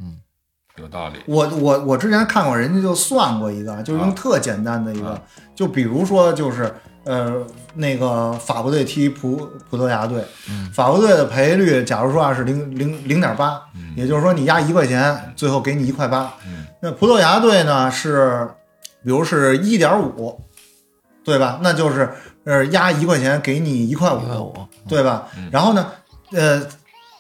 [0.77, 1.19] 有道理。
[1.27, 5.21] 我我我之前看过人家就算过一个，就是用啊特简单的一个，啊
[5.55, 6.73] 就比如说就是
[7.05, 16.35] 呃那个法国队踢葡葡萄牙队，嗯法国队的赔率假如说啊是零零零点八，嗯也就是说你压一块钱，最后给你一块八。
[16.47, 18.47] 嗯那葡萄牙队呢是，
[19.03, 20.39] 比如是一点五，
[21.25, 21.59] 对吧？
[21.63, 22.13] 那就是
[22.45, 24.55] 呃压一块钱给你一块一块五，五，
[24.87, 25.29] 对吧？
[25.39, 25.87] 嗯然后呢，
[26.33, 26.63] 呃，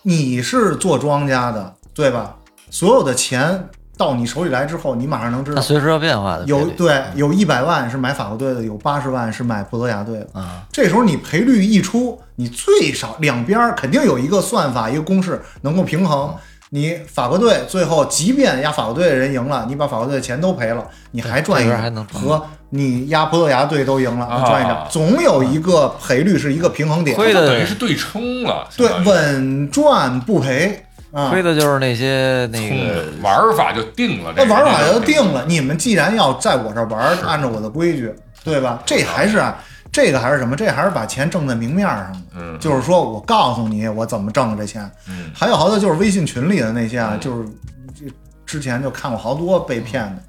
[0.02, 2.36] 你是做庄家的，对吧？
[2.74, 10.26] 所有的钱到你手里来之后，你马上能知道，它随时要变化的，有对有一百万是买法国队的，有八十万是买葡萄牙队的。
[10.32, 16.34] 啊，这时候你赔率一出，你最少两边儿肯定有一个算法、一个公式能够平衡。
[16.70, 24.84] 你法国队最后即便压法国队的人赢了，你把法国队的钱都赔了，你还赚一这张；边还能和你压葡萄牙队都赢了，赚一张。
[24.90, 30.83] 总有一个赔率是一个平衡点，亏的等于是对冲了，对稳赚不赔啊。
[31.30, 38.82] 亏的就是那些那个玩法就定了，那玩法就定了，你们既然要在我这玩，按照我的规矩，对吧？
[38.84, 39.56] 这还是啊，
[39.92, 40.56] 这个还是什么？
[40.56, 42.18] 这还是把钱挣在明面上的。
[42.36, 44.90] 嗯，就是说我告诉你我怎么挣的这钱。
[45.08, 45.30] 嗯。
[45.34, 47.20] 还有好多就是微信群里的那些啊，嗯。
[47.20, 47.48] 就是
[48.44, 50.22] 之前就看过好多被骗的，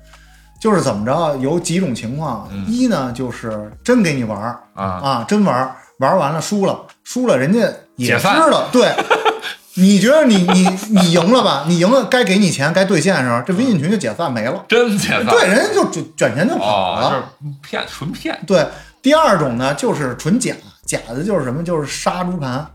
[0.62, 2.64] 就是怎么着有几种情况，嗯。
[2.68, 4.60] 一呢就是真给你玩儿。
[4.76, 4.84] 啊。
[4.84, 7.60] 啊，真玩儿，玩完了输了，输了人家
[7.96, 8.88] 也知道，对。
[9.78, 11.66] 你觉得你你你赢了吧？
[11.70, 14.64] 你赢了，该给你钱，该兑现的时候，这微信群就解散没了。
[14.68, 17.08] 真解散，对，人家就卷卷钱就跑了。
[17.08, 18.66] 哦，这骗纯骗，对，
[19.02, 20.54] 第二种呢就是纯假，
[20.86, 21.64] 假的就是什么？
[21.64, 22.66] 就是杀猪盘，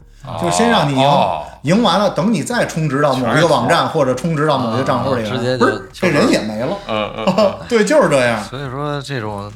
[0.41, 6.77] 就是先让你赢，哦赢完了，等你再充值到某一个网站或者充值到某一个账户里直接就这人也没了。
[6.89, 9.51] 嗯嗯嗯， 对，就是这样，所以说这种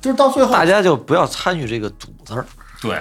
[0.00, 2.44] 就是到最后大家就不要参与这个赌字儿，
[2.80, 2.98] 对，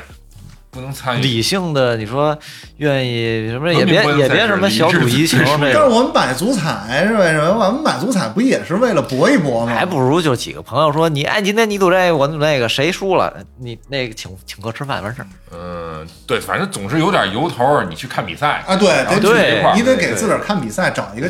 [0.72, 1.22] 不能参与。
[1.22, 2.38] 理性的，你说
[2.78, 7.68] 愿意什么也别也别什么小赌怡情这但是，我们买足彩是为什么？
[7.68, 9.74] 我们买足彩不也是为了搏一搏吗？
[9.74, 15.28] 还不如就几个朋友说你哎，今天你赌这个，我赌那个，谁输了你那个请请客吃饭完事儿。
[15.52, 21.30] 嗯，对，反正总是有点由头，你去看比赛啊，对，得然后聚在对一块儿你得给自个儿看比赛找一个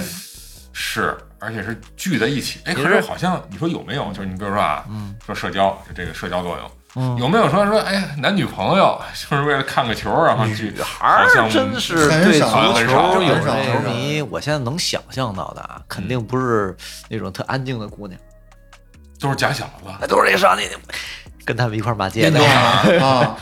[0.74, 2.60] 是，而且是聚在一起。
[2.66, 4.12] 哎，可是好像你说有没有？
[4.14, 4.86] 就是你比如说啊，
[5.26, 10.74] 说社交就这个社交作用，嗯有没有说说哎男女朋友就是为了看个球然后去？
[10.82, 16.76] 孩儿真是很少对足很少球有很少这很少迷，我现在能想象到的啊，肯定不是
[17.08, 18.20] 那种特安静的姑娘，
[19.20, 19.92] 都是假小子。
[20.02, 20.64] 那都是那啥那
[21.46, 22.44] 跟他们一块骂街的。
[23.04, 23.38] 啊。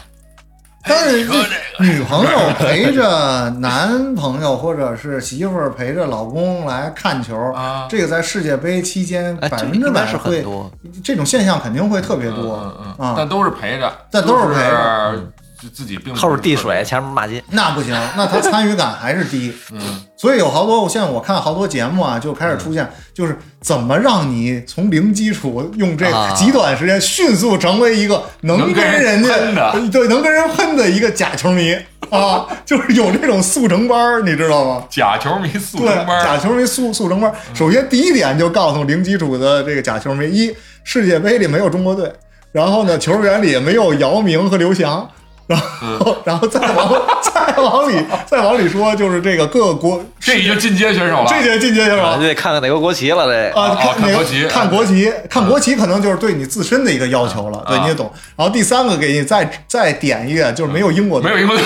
[0.87, 1.35] 但是说
[1.77, 10.71] 这女朋友陪着男朋友或者是媳妇儿陪着老公来看球，啊这个在世界杯期间哎，百分之百是百会很，多。
[11.03, 12.73] 这种现象肯定会特别多啊。
[12.79, 15.21] 嗯嗯但都是陪着，但都是陪着着，
[15.61, 17.43] 就自己并后边递水，前面骂街。
[17.49, 19.51] 那不行，那他参与感还是低。
[19.71, 19.79] 嗯，
[20.15, 31.75] 所以有好多，现在我看好多节目啊，就开始出现，就是怎么让你从零基础用这啊极短时间迅速成为一个能能跟人人家对能跟人喷的一个假球迷
[32.11, 34.83] 啊，就是有这种速成班儿，你知道吗？
[34.89, 37.35] 假球迷速成，班儿，假球迷速速成班儿。
[37.53, 42.09] 首先第一点就告诉零基础的这个假球迷：一，世界杯里没有中国队，
[42.51, 45.09] 然后呢，球员里也没有姚明和刘翔。
[45.47, 47.95] 然后，然后再往再往里
[48.25, 51.25] 再往里说，就是这个各个国这已经进阶选手了。
[51.27, 58.11] 这届进阶选手了，就得看看哪个国旗了，这啊，哦看国旗看国旗，看国旗可能就是对你自身的一个要求了，对啊你也懂。
[58.35, 61.65] 然后第三个给你再再点一个，就是没有英国队，没有英国队，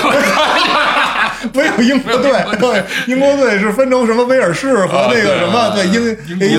[1.54, 6.16] 没有英国队，对，英国队是分成什么威尔士和那个什么，对英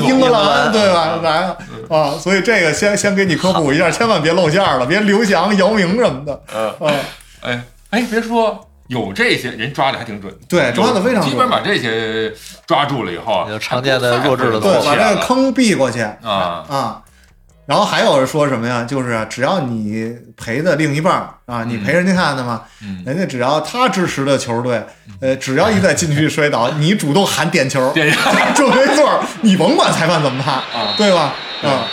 [0.08, 1.20] 英格格兰，对吧？
[1.24, 1.56] 来
[1.90, 6.94] 啊，所以这个先先给你科普一下，千万别露馅儿了，别刘翔、姚明什么的嗯，啊。
[7.42, 12.34] 哎哎，别说有这些人抓的还挺准，对抓的非常准基本把这些
[12.66, 17.02] 抓住了以后，就常见的弱智的对，错把这个坑避过去啊，啊。
[17.66, 18.84] 然后还有人说什么呀？
[18.84, 24.84] 就是只要你陪的另一半啊，你陪人家看的嘛，嗯人家只要他支持的球队，
[25.22, 28.20] 呃，只要一在禁区摔倒，你主动喊点球，点球
[28.54, 31.34] 这没错，你甭管裁判怎么判，啊对吧？
[31.64, 31.88] 啊。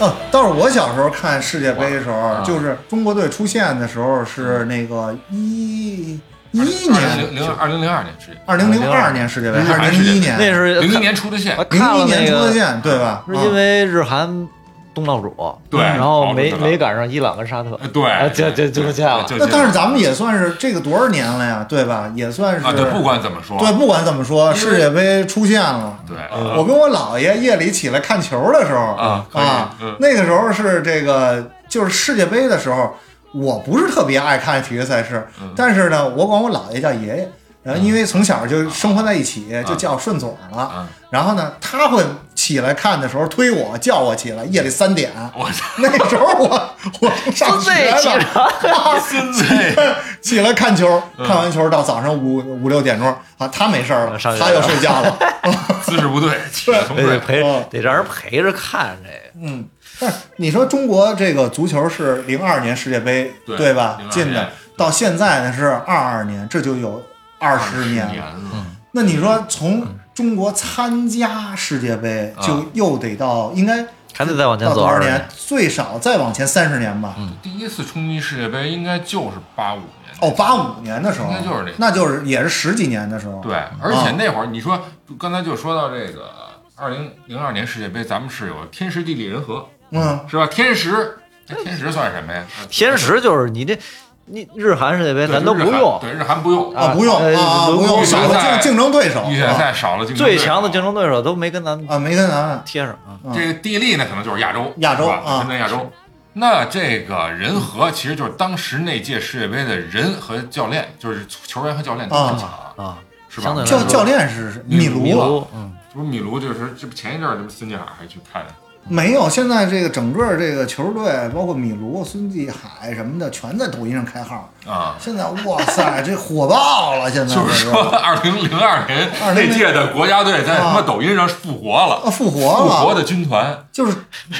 [0.00, 6.18] 嗯，倒是我小时候看世界杯的时候，啊就是中国队出现的时候是那个一
[6.52, 10.36] 一一年，零零二零零二年是二零零二年世界杯日还是韩世界杯零一年？
[10.38, 11.56] 那是零一年出的线。
[11.56, 13.24] 我，零一年出的，线，对吧？
[13.26, 14.46] 是因为日韩
[14.94, 15.34] 东道主，
[15.70, 19.26] 对然后没没赶上伊朗跟沙特，呃对啊这这就这样了。
[19.38, 22.12] 那但是咱们也算是这个多少年了呀，对吧？
[22.14, 25.98] 也算是啊，对，不管怎么说，对不管怎么说，世界杯出现了。
[26.06, 26.18] 对，
[26.58, 32.94] 我跟我姥爷夜里起来看球的时候啊啊嗯，那个时候是这个就是世界杯的时候，
[33.34, 37.28] 我不是特别爱看体育赛事，嗯但是呢，我管我姥爷叫爷爷。
[37.64, 40.88] 然后因为从小就生活在一起，就叫顺嘴儿了嗯。
[41.10, 42.04] 然后呢，他会
[42.34, 45.12] 起来看的时候推我，叫我起来，夜里三点。
[45.32, 49.44] 我，那时候我 我上学孙子呢，孙子，
[50.20, 53.06] 起来看球，嗯看完球到早上五五六点钟
[53.38, 55.16] 啊，他没事儿了，他又睡觉了。
[55.84, 59.46] 姿势不对，起得陪哦得让人陪着看这个。
[59.46, 59.64] 嗯，
[60.02, 67.00] 但 是你说中国这个足球是零二年世界杯对吧进的，到现在呢是二二年，这就有
[67.38, 68.32] 二十年年了。
[68.52, 75.28] 了，那你说从中国参加世界杯，啊就又得到应该还得再往前走多少年走二十年？？
[75.36, 77.14] 最少再往前三十年吧。
[77.40, 79.88] 第一次冲击世界杯应该就是八五年。
[80.20, 83.40] 哦，八五年的时候，应该就是那那就是也是十几年的时候。
[83.40, 84.78] 对，而且那会儿你说，
[85.18, 86.30] 刚才就说到这个
[86.76, 90.46] 二零零二年世界杯，咱们是有天时地利人和，嗯，是吧？
[90.46, 91.18] 天时，
[91.48, 92.44] 哎天时算什么呀？
[92.68, 93.78] 天时就是你这，
[94.26, 100.38] 你日韩世界杯咱都不用，对，日韩不用，啊，不用呃啊，不用，轮少了竞竞争对手，预选赛少了竞争对手。
[100.38, 102.60] 最强的竞争对手都没跟咱们啊，没跟咱们。
[102.64, 103.18] 贴上啊。
[103.24, 103.32] 嗯。
[103.34, 105.40] 这个地利呢，可能就是亚洲，亚洲啊。
[105.40, 105.90] 分在亚洲。
[106.34, 112.96] 那这个人和其实就是当时那届世界杯的人和教练，就是球员和教练都很强，啊，
[113.28, 113.54] 是吧？
[113.66, 118.42] 教教练是米卢，嗯，这不是米卢，就是这不前一阵儿，这不孙继海还去看
[118.88, 124.52] 没有，现在这个整个这个球队，包括米卢、孙继海什么的，全在抖音上开号。
[124.66, 124.96] 啊。
[124.98, 127.10] 现在哇塞，这火爆了！
[127.10, 133.96] 现在就是说，二零零二年那届的国家队在他妈抖音上复活了，啊，复活了复，活的军团，就是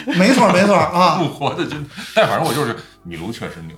[0.07, 1.89] 没错没错啊复，活的军。
[2.15, 3.77] 但反正我就是米卢确实牛，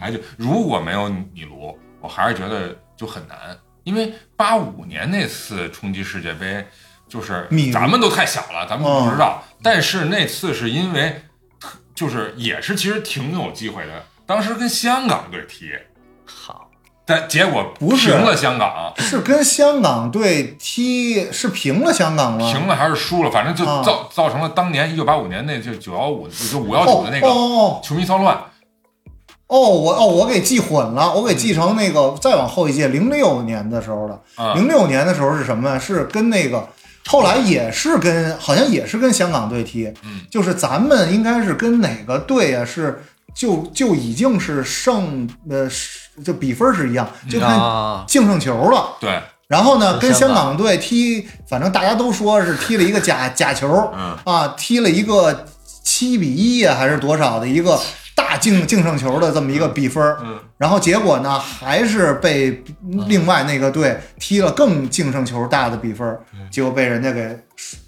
[0.00, 3.36] 还就如果没有米卢，我还是觉得就很难，
[3.84, 6.66] 因为八五年那次冲击世界杯，
[7.08, 9.42] 就是咱们都太小了，咱们不知道。
[9.62, 11.22] 但是那次是因为，
[11.94, 15.70] 就是也是其实挺有机会的，当时跟香港队踢，
[16.24, 16.68] 好，
[17.04, 18.92] 但结果不是平了香港。
[18.98, 22.52] 是跟香港队踢，是平了香港吗？
[22.52, 28.36] 平了还是输了，反正就啊造造成了当年一九八五年那就九幺五就五幺哦九的那个哦球迷骚乱。
[29.46, 34.20] 哦，我哦我给记混了，我给记成那个再往后一届零六年的时候了。
[34.36, 35.78] 啊零六年的时候是什么？
[35.80, 36.68] 是跟那个
[37.08, 40.20] 后来也是跟好像也是跟香港队踢，嗯。
[40.30, 42.64] 就是咱们应该是跟哪个队啊？
[42.64, 43.02] 是
[43.34, 48.96] 就就已经是胜呃是就比分是一样，就看啊，净胜球了。
[49.00, 50.36] 对，然后呢，跟跟香港。
[50.36, 54.16] 香港队踢，反正大家都说是踢了一个假假球，嗯。
[54.24, 55.46] 啊，踢了一个
[55.82, 57.80] 七比一呀，还是多少的一个
[58.28, 60.04] 大净净胜球的这么一个比分。
[60.20, 62.62] 嗯，然后结果呢，还是被
[63.06, 66.18] 另外那个队踢了更净胜球大的比分，
[66.50, 67.34] 结果被人家给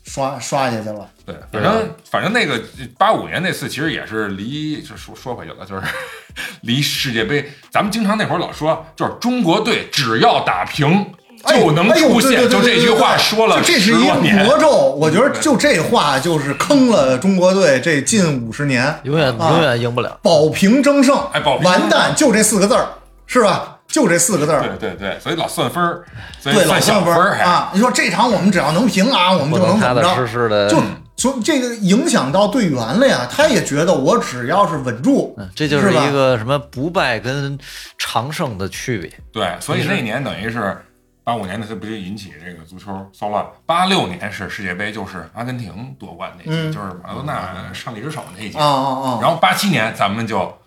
[0.05, 1.07] 刷刷下去了。
[1.27, 2.59] 对，反正反正那个
[2.97, 5.83] 八五年那次其实也是离，就说说回去了，就是
[6.63, 11.13] 离世界杯，咱们经常那会儿老说，就是中国队只要打平
[11.47, 14.15] 就能出线，对对对就这句话说了这是一个。
[14.45, 14.71] 魔咒。
[15.01, 18.95] 我觉得就这话就是坑了中国队这近五十年。
[19.05, 20.19] 永远啊永远赢不了。
[20.23, 22.87] 保平争胜，哎保平完蛋，就这四个字儿，
[23.27, 23.77] 是吧？
[23.89, 26.05] 就这四个字儿，对对对，所以老算分儿，
[26.39, 27.39] 所以对，老算分分儿。
[27.39, 27.71] 啊！
[27.75, 30.09] 你说这场我们只要能平啊，我们就能怎么着？
[30.09, 30.81] 踏实实的，就
[31.17, 37.59] 从这个影响到队员了呀，他也觉得我只要是稳住，嗯这就是一个什么不败跟
[37.99, 39.11] 常胜的区别。
[39.33, 40.77] 对，所以那年等于是
[41.23, 43.47] 八五年的，它不就引起这个足球骚乱？
[43.67, 48.59] 八六年是世界杯，就是阿根廷夺冠那届，嗯就是马拉多纳上帝之手那一届。
[48.59, 49.19] 啊啊啊！
[49.21, 50.59] 然后八七年咱们就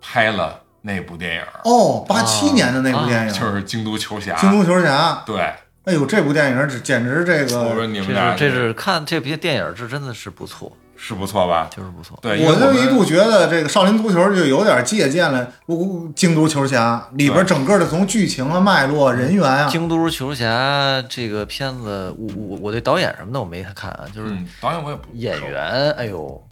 [0.00, 4.34] 拍了那部电影，哦，八七年的那部电影啊就是《京都球侠》。
[4.40, 5.40] 京都球侠》，对，
[5.84, 11.70] 哎呦，这部电影只简直这个我说个，你们俩这是这是看这部电影，这真的是不错，是不错吧？
[11.74, 12.18] 就是不错。
[12.20, 15.50] 对，我就一度觉得这个少林足球就有点借鉴了
[16.14, 26.42] 《京都球侠》里边整个的从剧情啊、脉络、人员啊，京都球侠这个片子，我我我对导演什么的我没看啊，就是嗯，导演我也不演员，哎呦，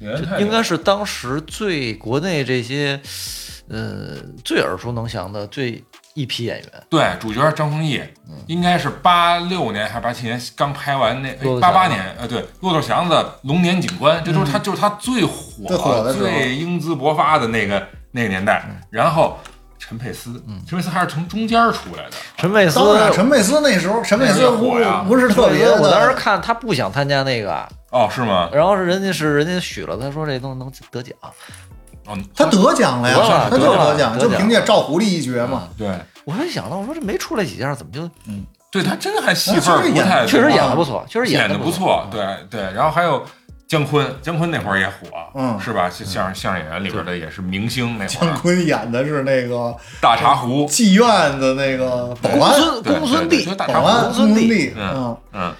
[0.00, 3.00] 演员应该是当时最国内这些，
[3.68, 5.82] 呃，最耳熟能详的最
[6.16, 6.66] 一批演员。
[6.88, 8.02] 对主角张丰毅，
[8.46, 18.64] 应该是八六年还是八七年刚拍完那八八年，呃，对，骆驼祥子龙年警官，这都是他就是他最火、最火的最英姿勃发的那个那个年代。
[18.88, 19.38] 然后
[19.78, 22.80] 陈佩斯，陈佩斯还是从中间出来的，陈佩斯，
[23.12, 28.48] 陈佩斯那时候，陈佩斯不火呀不是特别的，我当时看他不想参加那个，哦，是吗？
[28.54, 31.14] 然后是人家是人家许了，他说这东西能得奖。
[32.06, 35.68] 哦，他得奖了呀，他就是得奖，就凭借赵狐狸一角嘛。
[35.76, 35.88] 对，
[36.24, 42.60] 我还想到，我说这没出来几样，怎么就嗯对他真的还戏份儿啊确实演不太，确实演的不错，确实演的不错，对对。
[42.74, 43.24] 然后还有
[43.66, 44.92] 姜昆，姜昆那会儿也火，
[45.34, 45.88] 嗯是吧？
[45.88, 55.54] 相相相声演员里边的也是明星，那会姜昆演的是那个大茶壶，妓院的那个保安，公孙对公孙弟对对就，大茶壶保安公孙弟弟，嗯嗯，嗯，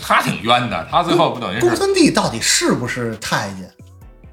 [0.00, 3.68] 他挺冤的，他最后不等于是公孙弟到底是不是太监？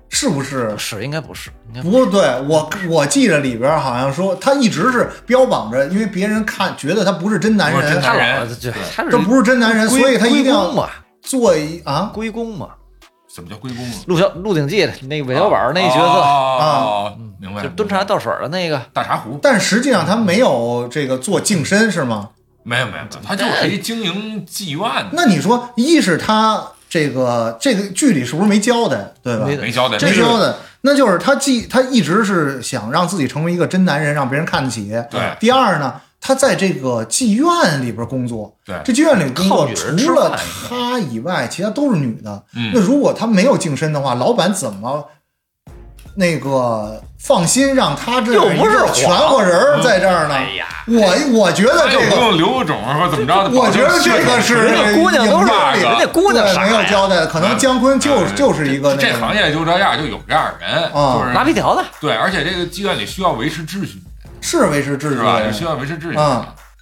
[0.09, 0.75] 是不是？
[0.77, 8.47] 是应该不是，应该不不对，我我记着里边好像说他一直是标榜着，因为别人看觉得他不是真男不是真人，
[9.09, 10.89] 这不是真男人，所以他一定要嘛，
[11.21, 12.11] 做一啊。
[12.13, 12.69] 归公嘛。
[13.31, 13.93] 怎么叫归公啊？
[14.07, 22.29] 鹿小鹿鼎记那个韦小宝那角色，啊，明白，就端茶倒水的那个，大茶壶，但实际上他没有这个做净身是吗？
[22.63, 26.59] 没有没有，没有他就是一经营妓院的，那你说，一是他
[26.89, 29.45] 这个这个剧里是不是没交代，对吧？
[29.45, 34.89] 没没交代，没这个交代，那就是他既他一直是想让自己成为一个真男人，让别人看得起。
[35.11, 40.35] 对第二呢，他在这个妓院里边工作，对这妓院里工作除了
[40.67, 42.43] 他以外，其他都是女的。
[42.55, 45.07] 嗯那如果他没有净身的话，老板怎么
[46.19, 50.35] 那个放心让他这又不是全活人在这儿呢？
[50.35, 52.15] 哎呀，我我觉得这个。
[52.17, 55.45] 用留种或者怎么着的，我觉得这个是人家姑娘都是
[55.81, 64.03] 人家姑娘对没有交代，可能姜昆就嗯就是一个这行业就这样，就有这样的人，啊就是拉皮条的，对，而且这个妓院里需要维持秩序，
[64.41, 65.39] 是维持秩序是吧？
[65.39, 66.17] 的需要维持秩序。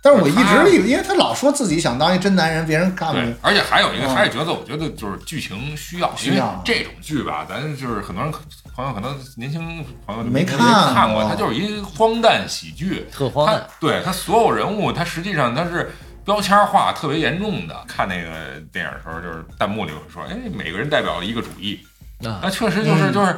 [0.07, 0.13] 啊。
[0.13, 8.33] 但是我一直以为，因为他老说自己想当一真男人，别人看不对，而且还有一个嗯还有角色，我觉得就是剧情需要，因为需要这种剧吧，咱就是很多人
[8.75, 10.57] 朋友可能年轻朋友没看
[10.93, 13.67] 看过，过它就是一荒诞喜剧，它特荒诞。
[13.79, 15.91] 对他所有人物，他实际上他是
[16.23, 17.75] 标签化特别严重的。
[17.87, 21.79] 看那个电影的时候，就是弹幕里会说，哎，每个人代表了一个主义，
[22.23, 23.35] 啊那确实就是嗯就是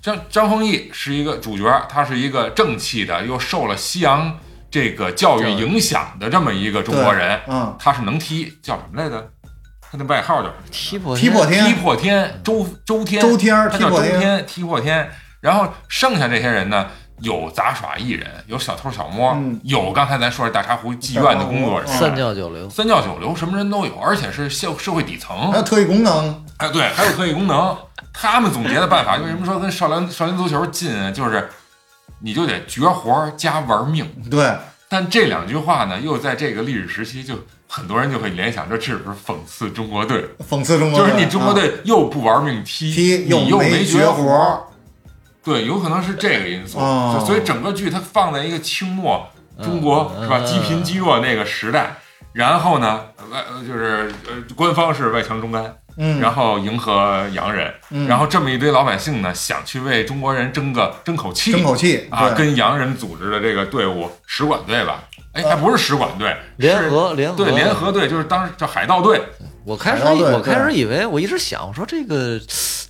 [0.00, 4.38] 张张丰毅是一个主角，他是一个正气的，又受了西洋
[4.70, 9.30] 这个教育影响的这么一个中国人，嗯，他是能踢，叫什么来着？
[9.80, 10.54] 他那外号叫什么？
[10.70, 15.10] 踢破踢破天踢破天，周周天，周天他叫踢破天周天，踢破天。
[15.40, 16.86] 然后剩下这些人呢，
[17.20, 25.56] 有杂耍艺人，有小偷小摸，嗯有刚才咱说的大茶壶妓院的工作人员，三教九流，三教九流，什么人都有，而且是社社会底层还。
[25.56, 27.74] 有特异功能，哎，对，还有特异功能。
[28.12, 31.10] 他们总结的办法，为什么说跟少林少林足球近啊？
[31.10, 31.48] 就是
[32.20, 34.06] 你就得绝活加玩命。
[34.30, 34.56] 对，
[34.88, 37.34] 但这两句话呢，又在这个历史时期，就
[37.68, 40.24] 很多人就会联想，这是不是讽刺中国队？
[40.48, 44.60] 讽刺中国队，就是你中国啊队又不玩命踢，踢你又没绝活儿，
[45.44, 46.78] 对，有可能是这个因素。
[46.78, 47.22] 哦。
[47.26, 49.28] 所以整个剧它放在一个清末
[49.62, 51.96] 中国、嗯是吧，嗯积贫积弱那个时代，
[52.32, 58.06] 然后呢，外呃就是呃官方是外强中干，嗯，然后迎合洋人，嗯。
[58.06, 67.44] 然后这么一堆老百姓呢，想去为中国人争个争口气，争口气啊，跟洋人组织的这个队伍使馆队吧，哎，还不是使馆队，联是合联合。
[67.44, 69.20] 对联合队，就是当时叫海盗队，
[69.64, 72.40] 我开始我开始以为，我一直想，我说这个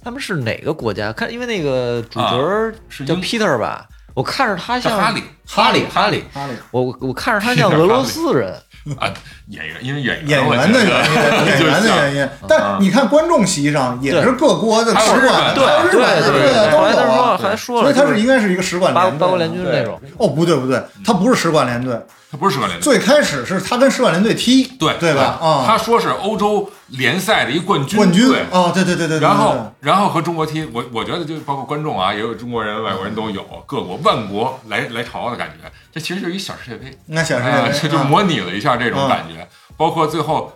[0.05, 1.13] 他们是哪个国家？
[1.13, 8.55] 看，因为那个主角叫是叫 Peter 吧，我看着他像哈利哈利哈利，哈利我我看着他像俄罗斯人，
[8.97, 9.13] 啊，
[9.49, 12.29] 演员因为演演员的原因，演员的原因。
[12.49, 17.39] 但你看观众席上也是各国的使馆，日本还有日对本的对对都后来他说有啊。
[17.41, 20.01] 还说了，所以他是应该是一个使馆八联队八国联军那种。
[20.17, 21.99] 哦，不对不对，他不是使馆联队，
[22.31, 25.39] 他不是使馆联队，最开始是他跟使馆联队踢，对对吧？
[25.41, 29.21] 啊，他说是欧洲联赛的一冠军冠军队啊，对对对对对。
[29.21, 35.71] 然后，然后和中国踢，我我觉得就包括观众啊，也有中国人、外国人都有，各国万国来来朝的感觉。
[35.91, 39.49] 这其实就是一小世界杯，那小世啊，界杯这就啊模拟了一下这种感觉。
[39.79, 40.53] 包括最后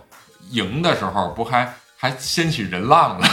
[0.51, 3.27] 赢的时候，不还还掀起人浪了？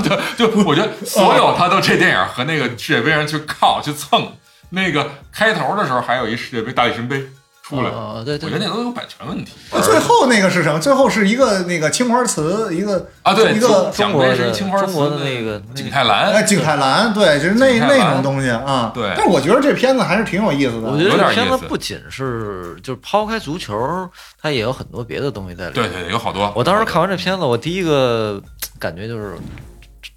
[0.36, 4.32] 就就我觉得所有他都这电影和那个世界杯上去靠去蹭。
[4.70, 7.26] 那个开头的时候还有一世界杯大力神杯
[7.76, 9.52] 出来，哦对对我觉得那都有版权问题。
[9.72, 10.78] 那最后那个是什么？
[10.78, 18.92] 最后是一个那个青花瓷，一个啊，对，一个中国是青花瓷中国的那个景泰蓝，哎景泰蓝，对，就是那那种东西啊。
[18.94, 20.90] 对但我觉得这片子还是挺有意思的。
[20.90, 23.74] 我觉得这片子不仅是就是抛开足球，
[24.40, 25.88] 它也有很多别的东西在里面。
[25.88, 26.52] 对对对，有好多。
[26.54, 28.40] 我当时看完这片子，我第一个
[28.78, 29.34] 感觉就是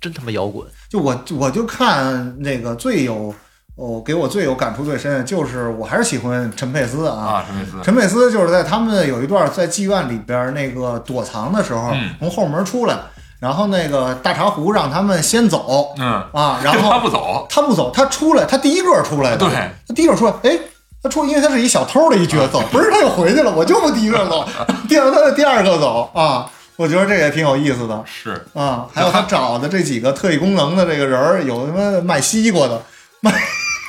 [0.01, 0.67] 真真他妈摇滚。
[0.89, 3.33] 就我我就看那个最有
[3.75, 7.15] 哦，给我最有感触最深的就是我还是喜欢陈佩斯啊。
[7.15, 12.97] 啊，陈佩斯，陈佩斯就是在他们有一段在妓院里边那个躲藏的时候，嗯从后门出来，
[13.39, 19.49] 然后那个大茶壶让他们先走嗯，啊，然后他不走，他不走，他出来，他第一个出来的，对，
[19.85, 20.57] 他第一个出来，哎，
[21.03, 24.47] 他出，因为他是一小偷的一角色，不是他又回去了，我就不第一个走，
[24.87, 32.81] 第二他的第二个走啊，我觉得这也挺有意思的是啊，还有他找的这几个特异功能的这个人儿，有他妈卖西瓜的，
[33.19, 33.33] 卖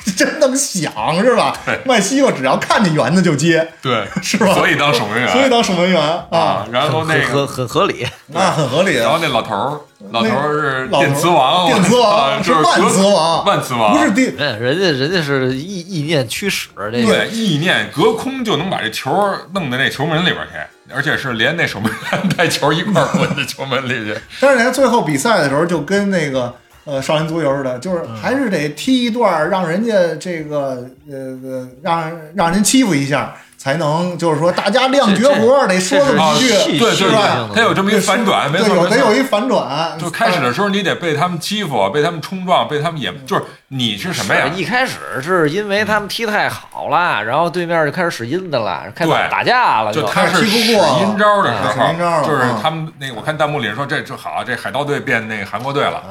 [0.15, 0.91] 真能想
[1.23, 1.53] 是吧？
[1.85, 4.53] 卖西瓜只要看见圆的就接，对，是吧？
[4.53, 8.05] 所以当守门员，所以当守门员啊啊，，然后那很很个，很合理。
[8.27, 9.19] 那很合理然后啊。
[9.21, 9.79] 那老头儿，
[10.11, 19.11] 老头儿是电磁王，电磁啊王是是万磁王，万磁王，不是第哎，人家人家是意意念驱使，这个对，意念隔空就能把这球
[19.53, 24.17] 弄到那球门里边去，而且是连那守门员带球一块儿滚到球门里去。
[24.39, 26.53] 但是人家最后比赛的时候就跟那个
[26.87, 39.97] 呃少林足球似的，就是还是得踢一段，让人家这个呃呃让让人欺负一下，才能就是说大家亮绝活，得说这么啊，一句，对对对是吧，他有这么一反转，没，错，得有一反转。
[39.99, 44.45] 就开始的时候，你得被他们欺负，被他们冲撞，被他们也就是你是什么呀？
[44.55, 56.03] 一开始是因为他们踢太好了，然后对面就开始使阴的了，开始打架了，就就他是踢使不过阴招的时候，就是啊他们那我看弹幕里说这这好，这海盗队变那个韩国队了。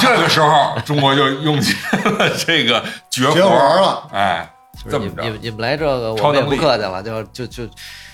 [0.00, 1.74] 这个时候中国就用起
[2.04, 7.68] 了这个绝绝活了，哎，就是这么着你你你们来这个，我们也不客气了，就就就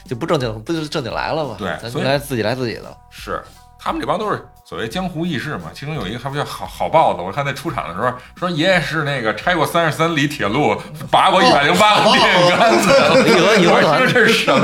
[0.05, 1.57] 就不正经，不就正经来了吗？
[1.59, 2.97] 对咱来自己来自己的。
[3.11, 3.43] 是
[3.79, 5.71] 他们这帮都是所谓江湖义士嘛。
[5.73, 10.75] 其中有一个还不叫好好豹子，我看在出场的时候说爷爷是那个拆过三十三里铁路，
[11.11, 13.29] 拔过一百零八个电线杆子。
[13.29, 14.61] 义和义和团这是什么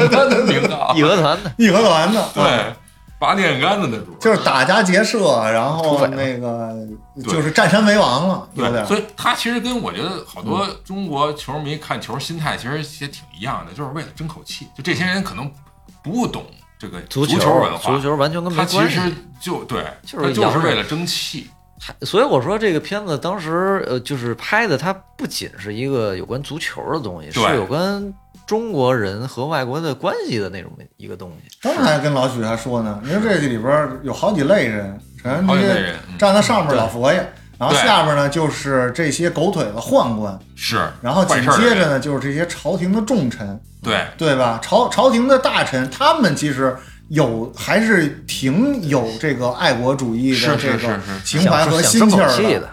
[0.46, 0.92] 名字啊？
[0.96, 2.74] 义和团的，义和团的，对，
[3.22, 6.74] 拔电杆子那主儿，就是打家劫舍，然后那个
[7.22, 8.84] 就是占山为王了，有对，点。
[8.84, 14.66] 所以他其实跟我觉得好多中国球迷看球心态其实也挺一样的，就是为了争口气。
[14.76, 15.48] 就这些人可能
[16.02, 16.44] 不懂
[16.76, 18.98] 这个足球文化，足球完全跟他其没关系。
[18.98, 21.48] 实就对，就是就是为了争气。
[21.78, 28.12] 还所以我说这个片子当时呃，就是拍的，它不仅是一个有关足球的东西，是有关
[28.52, 31.56] 中国人和外国的关系的那种一个东西。
[31.62, 36.18] 刚才跟老许还说呢，你说这里边有好几类人，首先好这些几类人嗯。
[36.18, 37.26] 站在上面老佛爷，
[37.56, 44.04] 然后下边呢就是这些狗腿子宦官，是，然后紧接着呢就是这些朝廷的重臣，对。
[44.18, 44.60] 对吧？
[44.62, 46.76] 朝朝廷的大臣，他们其实
[47.08, 52.68] 有还是挺有这个爱国主义的这个情怀和心气的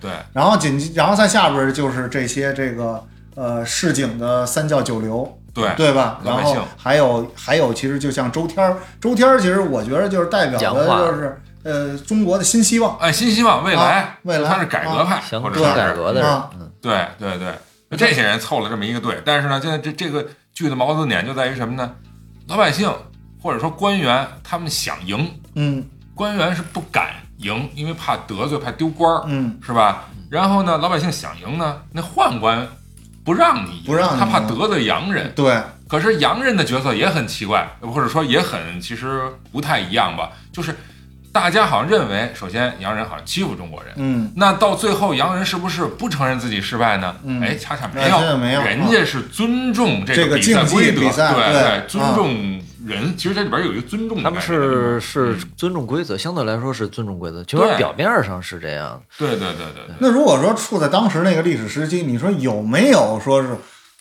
[0.00, 0.10] 对。
[0.32, 3.04] 然后紧，然后在下边就是这些这个
[3.38, 6.20] 呃市井的三教九流，对对吧？
[6.24, 12.98] 然后老百姓还有还有，其实就像周天儿，周天儿其实我觉得就是代表的话就是呃中国的新希望。
[12.98, 16.42] 哎，新希望未来啊，未来他是改革派，想或者是改革的人
[16.80, 21.92] 对对对，这些人凑了这么一个队，但是呢，现在这这个剧的矛盾点就在于什么呢？
[22.48, 22.92] 老百姓
[23.40, 25.84] 或者说官员，他们想赢，嗯
[26.14, 30.08] 官员是不敢赢，因为怕得罪，怕丢官儿，嗯，是吧？
[30.30, 32.66] 然后呢，老百姓想赢呢，那宦官
[33.28, 35.30] 不让你赢，不让你他怕得罪洋人。
[35.36, 39.20] 对，可是洋人的角色也很奇怪，或者说也很其实
[39.52, 40.74] 不太一样吧，就是
[41.30, 44.32] 大家好像认为，首先洋人好像欺负中国人，嗯。
[44.34, 47.14] 那到最后，洋人是不是不承认自己失败呢？
[47.22, 47.42] 嗯。
[47.42, 48.62] 哎，恰恰没哎有，没有。
[48.62, 53.16] 人家是尊重这这个比赛规则，对尊重人。
[53.16, 59.00] 其实这里边有一个尊重他们是是嗯尊重规则，相对来说是尊重规则，就是表面上是这样。
[59.16, 63.48] 对对对对对，那如果说处在当时那个历史时期，你说有没有说是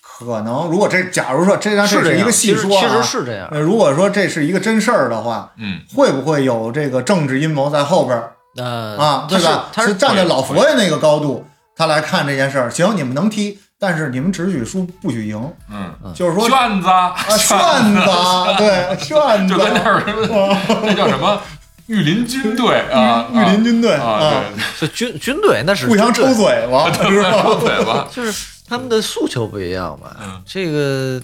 [0.02, 0.68] 可能？
[0.68, 3.48] 如果这假如说这这是这，是一个其实戏说啊，其实是这样。
[3.52, 9.28] 呃，如果说这是一个真事儿的话，嗯，会不会有这个政治阴谋在后边儿呃啊？
[9.30, 9.70] 对吧？
[9.72, 12.72] 他是站在老佛爷那个高度，他来看这件事儿。
[12.72, 16.88] 行，你们能踢，但是你们只许输不许赢，嗯，就是说卷子。
[16.88, 17.58] 啊，啊，炫
[17.94, 19.54] 子啊，对，卷子。
[19.54, 21.40] 就跟那儿什么，那叫什么？
[21.86, 24.44] 御林军队啊，御林军队啊，啊，
[24.80, 24.88] 对。
[24.88, 27.42] 就军军队那是 互相抽嘴巴，是吧？
[27.44, 30.16] 抽嘴巴，就是他们的诉求不一样嘛？
[30.22, 30.42] 嗯。
[30.46, 31.22] 这个，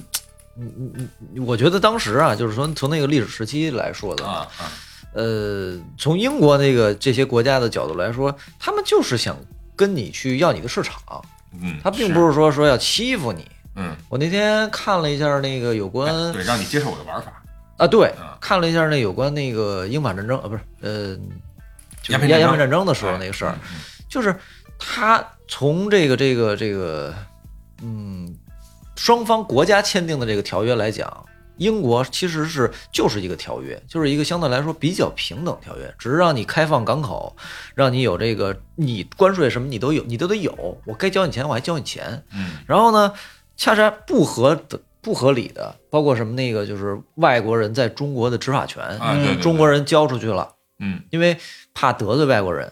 [0.58, 4.48] 嗯嗯嗯，我觉得当时啊，就是说从那个历史时期来说的啊，
[5.14, 9.36] 呃，从英国那个这些国家的角度来说，他们就是想
[9.76, 10.96] 跟你去要你的市场，
[11.62, 13.48] 嗯，他并不是说说要欺负你。
[13.76, 17.42] 嗯，我那天看了一下那个有关哎对，让你接受我的玩法，
[17.78, 21.18] 啊，对嗯，看了一下那有关那个英法战争啊，不是，呃，
[22.04, 24.36] 就是鸦片战争鸦片战争的时候那个事儿，嗯就是
[24.78, 27.12] 他从这个这个这个，
[27.82, 28.32] 嗯，
[28.96, 31.26] 双方国家签订的这个条约来讲，
[31.58, 37.36] 英国其实是就是一个条约，就是一个相对来说比较平等条约，只是让你开放港口，
[37.76, 42.52] 让你有这个你关税什么你都有，你都得有，我该交你钱我还交你钱，嗯。
[42.68, 43.14] 然后呢，
[43.56, 44.80] 恰恰不合的。
[45.04, 49.42] 不合理的，包括什么那个就是外国人在中国的执法权，啊，对对，对。
[49.42, 51.02] 中国，人交出去了，嗯。
[51.10, 51.38] 因为
[51.74, 52.72] 怕得罪外国人，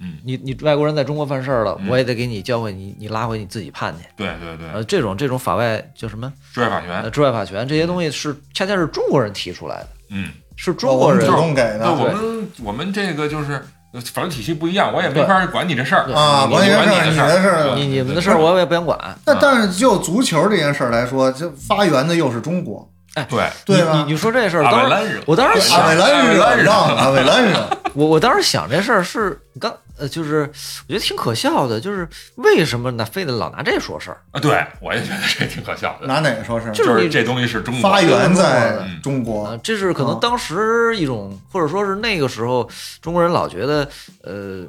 [0.00, 4.04] 嗯，你你外国人在中国犯事儿了，嗯我也得给你教会你，你拉回你自己判去。
[4.16, 6.32] 对对对，呃，这种这种法外叫什么？
[6.52, 17.74] 治外法呃，权，治外法权这些东西是恰恰是中国人提出来的，嗯，是中国人主动给那的我们我们这个就是呃法律体系不一样，我也没法管你这事儿啊，你关键是你管你的的事儿。
[17.76, 18.98] 你你们的事儿我也不想管。
[19.24, 22.90] 那但是就足球这件事儿来说，就发源的又是中国，
[23.28, 30.40] 对，对吧你你你说这事儿，当时我当时想阿韦兰惹让阿韦兰惹， 我我当时想这事儿是刚呃，就是
[30.88, 34.18] 我觉得挺可笑的，就是为什么呢非得老拿这说事儿？
[34.32, 36.72] 啊，对我也觉得这挺可笑的，拿哪个说事儿？
[36.72, 42.68] 就是这东西是中国发源在嗯中国啊，，这是可能嗯当时一种，或者说是那个时候，
[43.00, 43.88] 中国人老觉得，
[44.24, 44.64] 呃，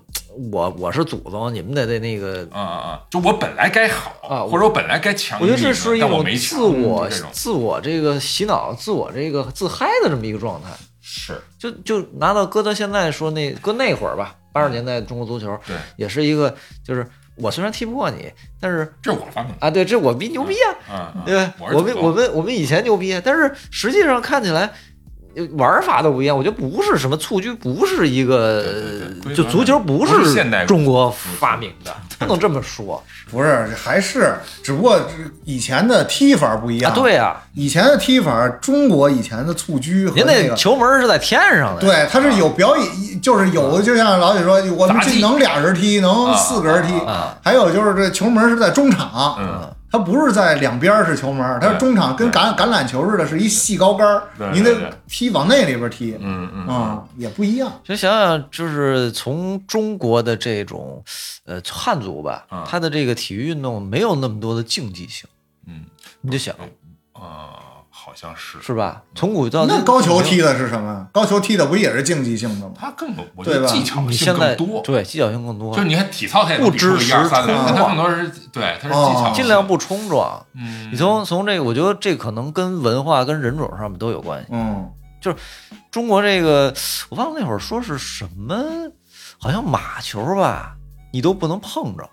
[0.51, 3.01] 我我是祖宗，你们得得那个，啊啊啊！
[3.09, 10.69] 就我本来该好啊或者我本来该强我觉得这是一种没自我自我这个洗脑、自我这个自嗨的这么一个状态。
[11.01, 17.07] 是就就拿到搁到现在说那搁那会儿吧，八十年代中国足球对，也是一个，就是
[17.37, 20.55] 我虽然踢不过你，但是这是我发明的啊，对，这我比牛逼
[20.87, 21.53] 啊，啊，啊对吧？
[21.59, 24.73] 我们我们我们以前牛逼，但是实际上看起来。
[25.35, 28.63] 呃玩法都不一样，我觉得不是什么蹴鞠，不是一个
[29.35, 33.03] 就足球不不是现代中国发明的，不能这么说。
[33.31, 35.01] 不是还是只不过
[35.43, 36.91] 以前的踢法不一样。
[36.91, 36.95] 啊。
[36.95, 40.49] 对呀，以前的踢法，中国以前的蹴鞠和您那个。
[40.49, 47.35] 那球门是在天上的，对，它是有表演，就是有的，就像老李说，我们能俩人踢，能四个人踢，啊。
[47.43, 54.21] 还有就是这球门是在中场，嗯，它不是在两边是球门儿，它是中场跟橄橄榄球似的，是一细高杆
[54.53, 57.71] 你得踢往那里边踢，嗯嗯啊，也不一样。
[57.81, 61.01] 其实想想，就是从中国的这种，
[61.45, 65.29] 呃，汉族吧嗯，他的这个体育运动没有那么多的竞技性，
[65.65, 65.85] 嗯
[66.19, 66.53] 你就想
[67.13, 67.64] 啊，好
[68.15, 69.01] 像是是吧？
[69.13, 71.05] 从古到今，那高球踢的是什么？
[71.11, 72.73] 高球踢的不也是竞技性的吗？
[72.79, 80.43] 他更我觉得对吧技巧性现在更多，对技巧性更多就是，你看体操，它也不比出个知一二三来，时但它更多是对，它是技巧尽量不冲撞。
[80.55, 84.47] 嗯，你从从这个，我觉得这可能跟文化跟人种上面都有关系。
[84.51, 84.89] 嗯，
[85.19, 85.37] 就是
[85.91, 86.73] 中国这个，
[87.09, 88.55] 我忘了那会儿说是什么，
[89.37, 90.75] 好像马球吧，
[91.11, 92.09] 你都不能碰着，嗯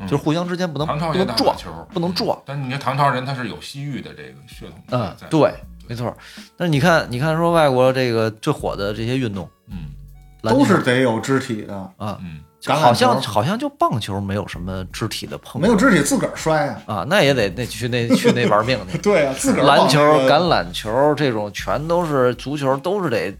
[0.00, 2.36] 就是互相之间不能撞也打马，球，不能撞。
[2.44, 5.54] 但你看唐朝人他是有西域的这个血统在，，嗯对，
[5.88, 6.14] 没错。
[6.56, 9.90] 但是你看，你看说外国这个最火的这些运动，嗯
[10.42, 16.82] 都是得有肢体的，啊，嗯，好像好像就棒球没有什么肢体的碰，没有肢体自个儿摔啊。
[16.86, 18.98] 啊，那也得那去那去那玩命去。
[19.00, 23.34] 对啊，自个儿篮球、橄榄球这种全都是足球，都是得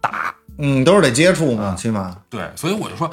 [0.00, 0.34] 打。
[0.58, 3.08] 嗯，都是得接触嘛，啊起码对，所以我就说。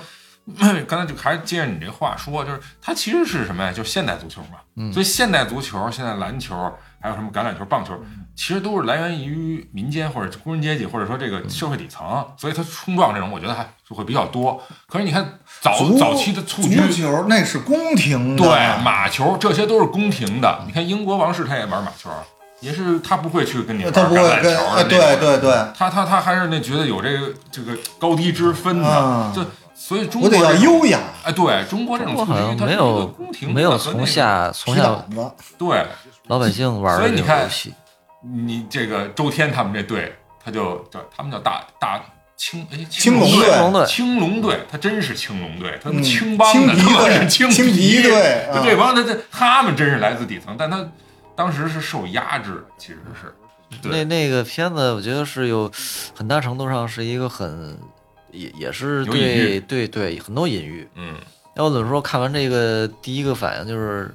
[0.88, 3.72] 刚才就还是接着你这话说，就是它其实是什么呀？
[3.72, 4.60] 就是现代足球嘛。
[4.76, 6.56] 嗯所以现代足球、现在篮球，
[7.00, 7.94] 还有什么橄榄球、棒球，
[8.36, 12.26] 其实都是来源于民间或者工人阶级，或者说这个社会底层。
[12.36, 14.62] 所以它冲撞这种，我觉得还就会比较多。
[14.88, 20.64] 可是你看早早期的蹴鞠，足球那是宫廷的，对马球，这些都是宫廷的。
[20.66, 22.10] 你看英国王室他也玩马球，
[22.60, 24.90] 也是他不会去跟你玩橄榄球的那种
[25.20, 35.04] 对对，他他他还是那觉得有这个这个高低之分的，啊就所以中我得要国这种优雅，哎，对中国这种好像没有宫廷没有从下从下
[35.58, 35.86] 对
[36.28, 37.74] 老百姓玩的这所以你看种游戏。
[38.22, 42.02] 你这个周天他们这队，他就叫他们叫大大
[42.38, 50.88] 青哎青龙龙队青龙队青龙队，他真是青龙队，他们嗯青帮的，他们是青青皮队啊就这帮他这他们真是来自底层，但他
[51.36, 53.36] 当时是受压制的，其实是
[53.90, 55.70] 那那个片子，我觉得是有
[56.16, 57.78] 很大程度上是一个很，
[58.34, 60.86] 也也是对对对很多隐喻。
[60.96, 61.16] 嗯
[61.56, 62.02] 要我怎么说？
[62.02, 64.12] 看完这个第一个反应就是，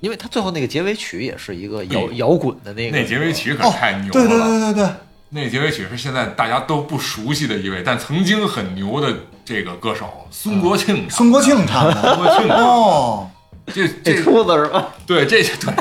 [0.00, 4.90] 因为他最后那个结尾曲也是一个摇哎摇滚的那个那结尾曲可哦太牛了，对对对对对，
[5.30, 9.10] 那结尾曲是现在大家都不熟悉的一位，但曾经很牛的
[9.46, 11.08] 这个歌手孙国庆。
[11.08, 13.30] 孙国庆唱的，孙国庆哦，
[13.68, 14.94] 这这这秃子是吧？
[15.06, 15.74] 对这对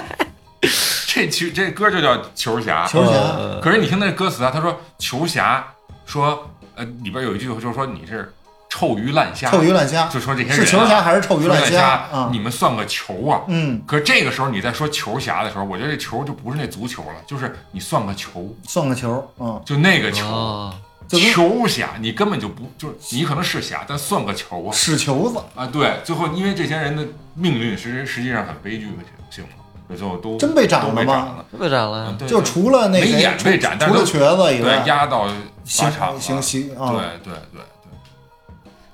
[1.06, 2.88] 这曲这歌就叫球侠。
[2.88, 5.68] 球侠，呃可是你听那歌词啊，他说球侠
[6.06, 8.34] 说呃里边有一句就是说你是
[8.70, 13.42] 臭鱼烂虾，臭鱼烂虾就说这些人、啊、是球侠还是臭鱼烂烂虾啊你们算个球啊！
[13.48, 20.26] 嗯，可是这个时候你在说球侠的时候，我觉得这球就不是那足球了，就是你算个球，算个球，嗯，就那个球。
[20.26, 20.74] 哦，
[21.10, 25.66] 球侠，你根本就不就是你可能是侠，但算个球啊屎球子，啊！
[25.66, 28.90] 对，最后因为这些人的命运实实际上很悲剧
[29.30, 29.50] 性嘛，
[29.96, 32.18] 最后都真被斩都了吗被斩了，被斩了嗯，。
[32.18, 35.28] 对就除了那没谁眼被斩，除了瘸子以对外，压到
[35.66, 37.62] 法场了，行行行啊，对对对对，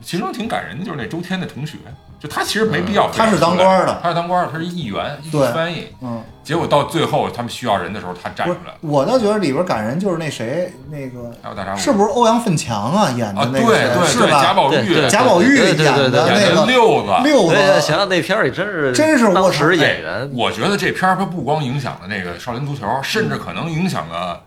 [0.03, 1.77] 其中挺感人的，就是那周天的同学，
[2.23, 11.35] 就他其实没必要他是当官的他是当官的，他是议员，对翻译，嗯，结果到最后他们需要人的时候，他站出来了，，我倒觉得里边感人就是那谁，那个
[11.75, 13.43] 是不是欧阳奋强啊演啊？
[13.43, 14.41] 的对那个谁对对，是吧？
[14.41, 17.11] 贾宝玉对对贾宝玉对对演对对对的那个六子。
[17.25, 24.41] 六对，子，想想那片儿里真是真是我当时操演员哎，我觉得这片儿它不光影响了那个少林足球，甚至可能影响了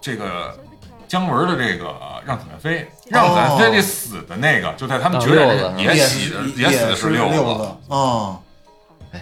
[0.00, 0.52] 这个
[1.06, 1.94] 姜文的这个
[2.26, 2.88] 让子弹飞。
[3.10, 8.38] 让子弹飞这死的那个，就在他们决战也也死的也死的是六六子啊，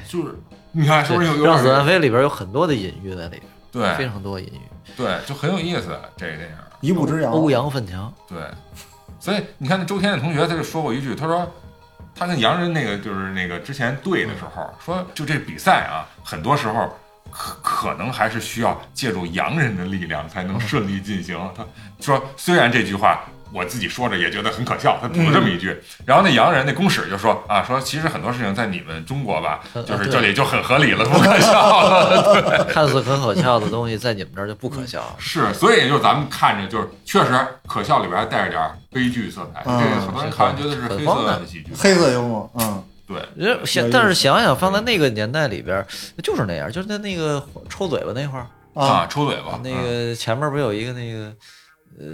[0.07, 0.39] 就是
[0.73, 4.61] 你看是不是有有让子弹飞里边有很多的隐喻在里边，对非常多隐喻。
[4.95, 6.57] 对，就很有意思这个电影。
[6.81, 8.39] 一步之遥，欧阳奋强，对，
[9.19, 11.51] 所以你看那周天的同学他就说过一句，他说
[12.15, 16.95] 他跟洋人那个就是那个之前对的时候说，就这比赛啊，很多时候
[17.31, 21.39] 可可能还是需要借助洋人的力量才能顺利进行。
[21.57, 21.65] 他
[22.01, 23.25] 说虽然这句话。
[23.53, 32.65] 我自己说着也觉得很可笑，他补了这么一句，然后那洋人那公使就说啊，说其实很多事情在你们中国吧，呃 就是这里就很合理了，不可笑了。
[32.73, 35.03] 看似很可笑的东西，在你们这儿就不可笑。
[35.19, 37.33] 是，所以就是咱们看着就是确实
[37.67, 41.73] 可笑里边还带着点儿悲剧色彩，嗯这个很多人看完觉得是黑色的喜剧。
[41.77, 45.85] 黑色幽默，嗯，对，人想，但是想想放在那个年代里边，
[46.23, 51.33] 就是那样，就是在那个抽嘴巴那块儿，啊，啊，抽嘴巴，那个前面不有一个那个，
[51.99, 52.07] 呃，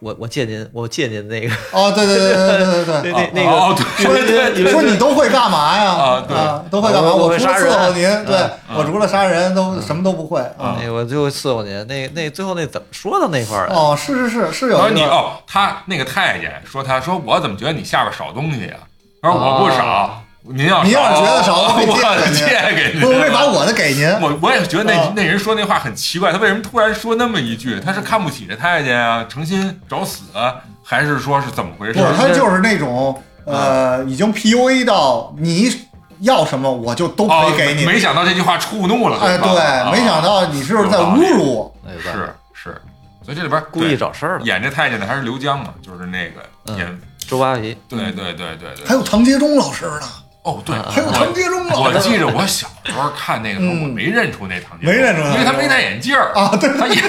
[0.00, 5.90] 我我借您，我借您那个，哦，对对对对对对对那那个，对对对说你都会干嘛呀？
[5.92, 7.12] 啊对都会干嘛？
[7.12, 8.34] 我我除了伺候您，对
[8.70, 10.78] 嗯我除了杀人都什么都不会啊。
[10.80, 13.74] 那个我最后伺候您，那那最后那怎么说到那块儿来？
[13.76, 18.76] 哦，是是是是有你哦，他那个太监说他说我怎么觉得你下边少东西呀？
[19.20, 23.00] 他说我不少，您要您要是觉得少，我可以借给您。
[23.00, 24.06] 不，我会把我的给您。
[24.20, 27.80] 我我也觉得那、啊那人说那话很奇怪，他为什么突然说那么一句？
[27.80, 31.94] 他是看不起这太监啊，诚心找死啊，还是说是怎么回事？
[31.94, 35.74] 不，他就是那种呃，已经 PUA 到你
[36.20, 37.86] 要什么我就都可哦以给你。
[37.86, 41.74] 没想到这句话触怒了哎，对，没想到你是不是在侮辱我？
[42.02, 42.82] 是是，
[43.22, 44.44] 所以这里边故意找事儿了。
[44.44, 50.02] 演这太监的还是刘江嘛，就是那个嗯演，周扒皮，对对对对对，还有唐杰忠老师呢，
[50.44, 57.02] 哦对，还有唐杰忠老师我记着我小时候看那个时候，嗯我没认出那唐杰，没认出来因为他没戴眼镜儿啊对他演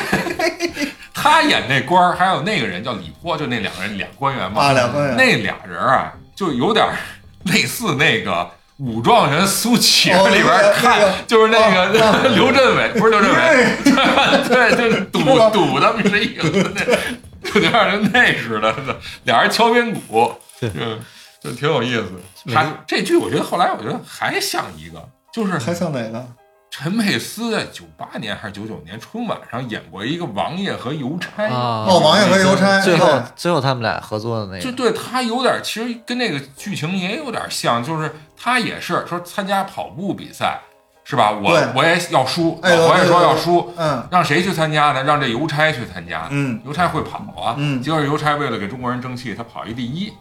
[1.14, 6.86] 他演那官儿，还有那个人叫李波，就那两个人俩官员嘛，啊，两官员那俩人啊，就有点
[7.46, 8.50] 类似那个。
[8.80, 15.20] 武状元苏乞儿里边儿看，那个就是那个、啊 刘镇伟，不是刘镇伟，哎 对，就是赌
[15.50, 18.76] 赌他们是影子那，有点跟那似的，
[19.24, 20.30] 俩人敲边鼓，
[20.60, 21.00] 对嗯，
[21.46, 22.54] 就挺有意思。
[22.54, 26.26] 还这剧我觉得后来我觉得还像一个，就是还像哪个？
[26.72, 40.60] 陈佩斯在九八年还是九九年春晚上演过一个王爷和邮差啊哦，王爷和邮差，最后最后他们俩合作的那个，就对他有点，其实跟那个剧情也有点像，就是他也是说参加跑步比赛，
[41.06, 41.32] 是吧？
[41.32, 45.02] 我我也要输，哎老婆也说要输，嗯让谁去参加呢？
[45.04, 46.28] 让这邮差去参加。
[46.32, 50.12] 嗯邮差会跑啊，嗯结果邮差为了给中国人争气，他跑一第一，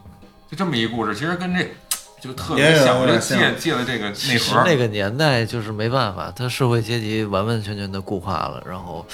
[0.55, 1.67] 就这么一故事，其实跟这
[2.21, 4.63] 就特别像，我就借借了这个内其实核。
[4.63, 9.05] 那个年代就是没办法，他社会阶级完完全全的固化了，然后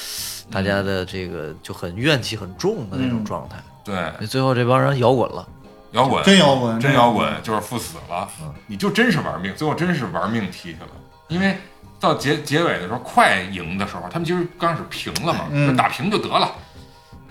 [0.51, 3.55] 大家的这个就很怨气很重的那种嗯状态。
[3.83, 5.47] 对，最后这帮人摇滚了，
[5.93, 8.29] 摇滚真摇滚，真摇滚，就是赴死了，
[8.67, 10.89] 你就真是玩命，最后真是玩命踢去了。
[11.27, 11.57] 因为
[11.99, 16.51] 到结结尾的时候，快赢的时候，他们其实刚开始平了嘛，嗯就打平就得了。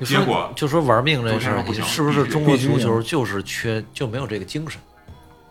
[0.05, 4.81] 结果就说玩命这事不行，是不是中国足球就是缺就没有这个精神？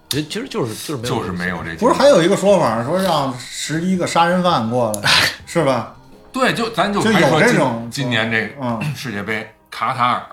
[0.09, 5.11] 其实其实就是就是没有就是没有这，不是还有一个说法说让十一个杀人犯过来，
[5.45, 5.95] 是吧？
[6.33, 10.25] 对，就咱就就有还说今这种今年这嗯世界杯卡塔尔，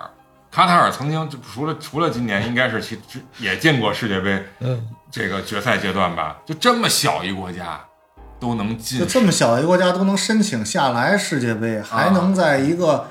[0.51, 6.39] 卡塔尔曾经就除了除了今年，应该是其之也进过世界杯嗯，这个决赛阶段吧？
[6.47, 7.79] 就这么小一国家
[8.41, 13.11] 都能进就，这么小一国家都能申请下来世界杯，还能在一个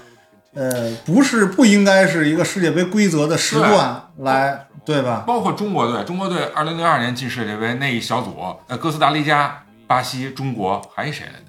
[0.55, 5.23] 呃不是不应该是一个世界杯规则的时段来，对吧？
[5.27, 11.45] 包括中国队，中国队二零零二年进世界杯那一小组，呃，哥斯达黎加、巴西、中国还谁来着？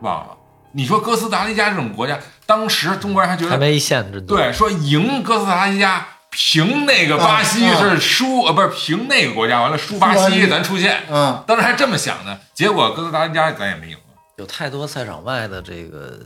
[0.00, 0.36] 忘了。
[0.72, 11.04] 你说哥斯达黎加这种国家，当时中国人还觉得还没一线之对，说赢哥斯达黎加，平那个巴西是输，呃，不是平那个国家，完了输巴西，咱出线。
[11.10, 14.00] 嗯，当时还这么想呢，结果哥斯达黎加咱也没赢了。
[14.36, 16.20] 有太多赛场外的这个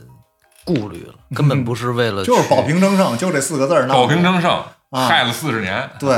[0.63, 3.87] 顾虑了，根本不是为了去就是保平争胜，就这四个字儿。
[3.87, 4.51] 保平争胜，
[4.89, 5.89] 啊害了四十年。
[5.99, 6.17] 对，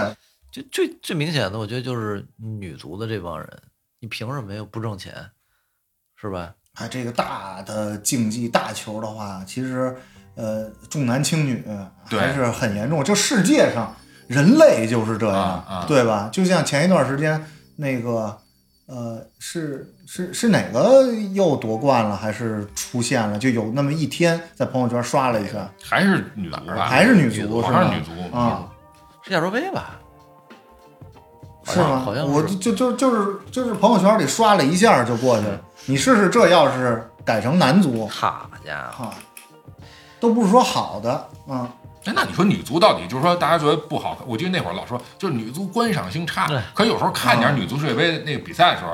[0.52, 3.48] 就最最明显的，我觉得就是女足的这帮人，
[4.00, 5.14] 你凭什么又不挣钱，
[6.16, 6.54] 是吧？
[6.76, 9.96] 哎，这个大的竞技大球的话，其实
[10.36, 11.64] 呃重男轻女
[12.10, 13.04] 还是很严重。
[13.04, 13.96] 就世界上
[14.28, 16.30] 人类就是这样，啊啊对吧？
[16.32, 17.44] 就像前一段时间
[17.78, 18.38] 那个
[18.88, 23.40] 呃是是是哪个又夺冠了，还是出现了？
[23.40, 26.86] 就有那么一天在朋友圈刷了一下，还是女足吧？
[26.86, 28.02] 还是女足是女？
[28.02, 28.68] 足啊，
[29.24, 30.00] 是亚洲杯吧？
[31.64, 31.98] 是吗？
[31.98, 35.60] 好像我就就就就是就是朋友圈里刷了一下就过去了。
[35.88, 39.10] 你试试，这要是改成男足，好家伙，
[40.20, 41.68] 都不是说好的，嗯。
[42.06, 44.28] 哎，那你说女足到底就是说大家觉得不好看？
[44.28, 48.92] 我记得那会儿老说就是女足观赏性差对，可有时候看啊点女足世界杯那个比赛的时候，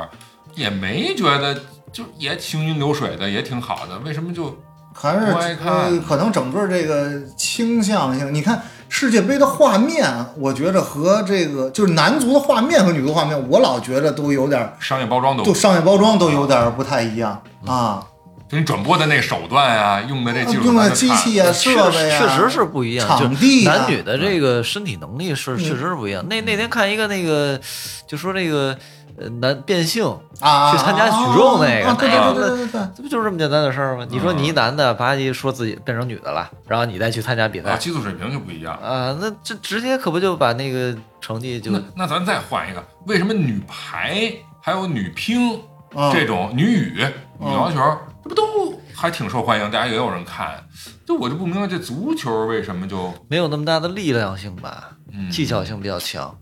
[0.55, 1.53] 也没觉得
[1.91, 4.57] 就也行云流水的，也挺好的，为什么就
[4.93, 18.10] 还是不爱看呃，可能整个这个倾向性，你看世界杯的画面，我觉着和这个就是男足的画面和女足画面，我老觉得都有点，商业包装都就商业包装都有点不太一样啊，就
[18.51, 26.25] 你转播的那手段啊，用的这技术用的机器啊、确设备啊，确实是不一样，就场地啊男女的这个身体能力是嗯确实是不一样。
[26.27, 27.59] 那那天看一个那个，
[28.05, 28.77] 就说这个
[29.17, 30.05] 呃男变性，
[30.39, 34.05] 啊，去参加举重那个啊对对对对对对，这不就是这么简单的事儿吗？
[34.09, 38.73] 你说嗯你一男的，吧唧说自己变成女的了，然后你再去参加比赛啊，赛技术水平就不一样。
[38.75, 44.31] 啊，那这直接可不就把那个成绩就那那咱再换一个，为什么女排
[44.61, 45.53] 还有女乒
[45.95, 47.05] 啊这种女羽、羽
[47.39, 47.79] 嗯毛球，
[48.23, 50.63] 这不都还挺受欢迎，大家也有人看。
[51.05, 55.29] 就我就不明白这足球为什么就没有那么大的力量性吧，嗯。
[55.29, 56.37] 技巧性比较强，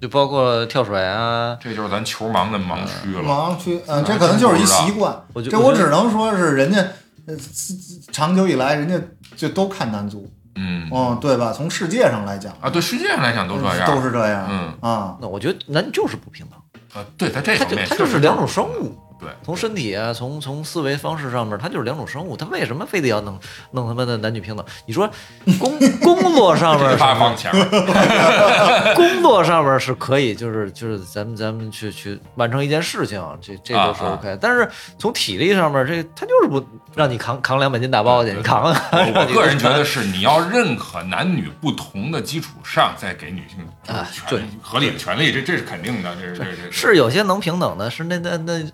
[0.00, 3.22] 就包括跳水啊，这就是咱球盲的盲区了。
[3.22, 5.12] 马上去，嗯，这可能就是一习惯。
[5.34, 6.78] 这我我就我只能说是人家，
[7.26, 9.00] 呃，自自长久以来人家
[9.36, 10.90] 就都看男足，嗯。
[10.92, 11.52] 嗯，对吧？
[11.52, 14.74] 从世界上来讲，啊，对世界上来讲都这样，都是这样，嗯。
[14.80, 18.94] 啊，那我觉得男就是不平等，啊，对，在这他方面就他就是两种生物。
[19.18, 23.38] 对，从身体啊，从从思维方式上面，它就是两种生物，它为什么非得要弄
[23.72, 24.64] 弄他妈的男女平等？
[24.86, 25.10] 你说
[25.58, 34.38] 工工作上面这什么发放钱儿， 工作上面是可以，就是就是咱们咱们去去完成一件事情，这这都是啊啊 OK。
[34.40, 36.64] 但是从体力上面，这他就是不
[36.94, 38.80] 让你扛扛两百斤大包去，你扛啊！
[38.92, 43.58] 我个人觉得是你要认可男女不同的基础上，再给女性
[43.92, 48.52] 啊权对合理的权利，这这是肯定的，这是这是是有些能平等的，是那那那《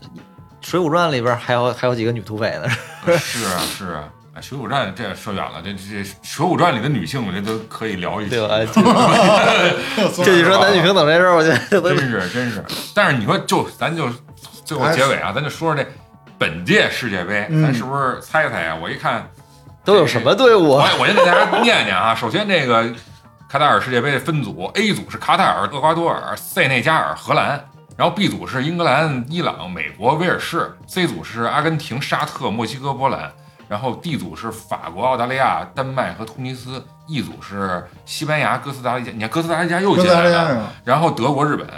[0.65, 2.69] 水浒传》里边还有还有几个女土匪呢，
[3.19, 4.05] 是啊是啊。
[4.35, 8.59] 哎，《水浒传》这说远了，这这《水浒传》里的女性，我觉得都可以聊一期对吧？
[10.25, 12.65] 这你说男女平等这事儿，我觉得真是真是。
[12.95, 14.09] 但是你说就咱就
[14.65, 15.89] 最后结尾啊，咱就说说这
[16.39, 18.75] 本届世界杯，嗯咱是不是猜猜呀？
[18.75, 19.29] 我一看，
[19.85, 20.91] 都有什么队伍啊？
[20.95, 22.15] 我我先给大家念念啊。
[22.15, 22.91] 首先这个
[23.49, 27.63] 卡塔尔世界杯的分组，A 组是卡塔尔、厄瓜多尔、塞内加尔、荷兰。
[27.97, 33.33] 然后 B 组是英格兰、伊朗、美国、威尔士，C 组是阿根廷、沙特、墨西哥、波兰，
[33.69, 39.13] 然后 D 组是法国、澳大利亚、丹麦和突尼斯，E 组是西班牙、哥斯达黎加。
[39.13, 40.73] 你看哥斯达黎加又进来了？
[40.85, 41.69] 然后德国、日本，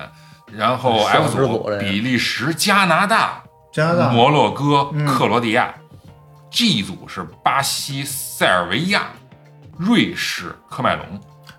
[0.50, 5.74] 然后 F 组比利时、加拿大、加拿大摩洛哥、嗯克罗地亚
[6.50, 9.08] ；G 组是巴西、塞尔维亚、
[9.76, 11.04] 瑞士、喀麦隆。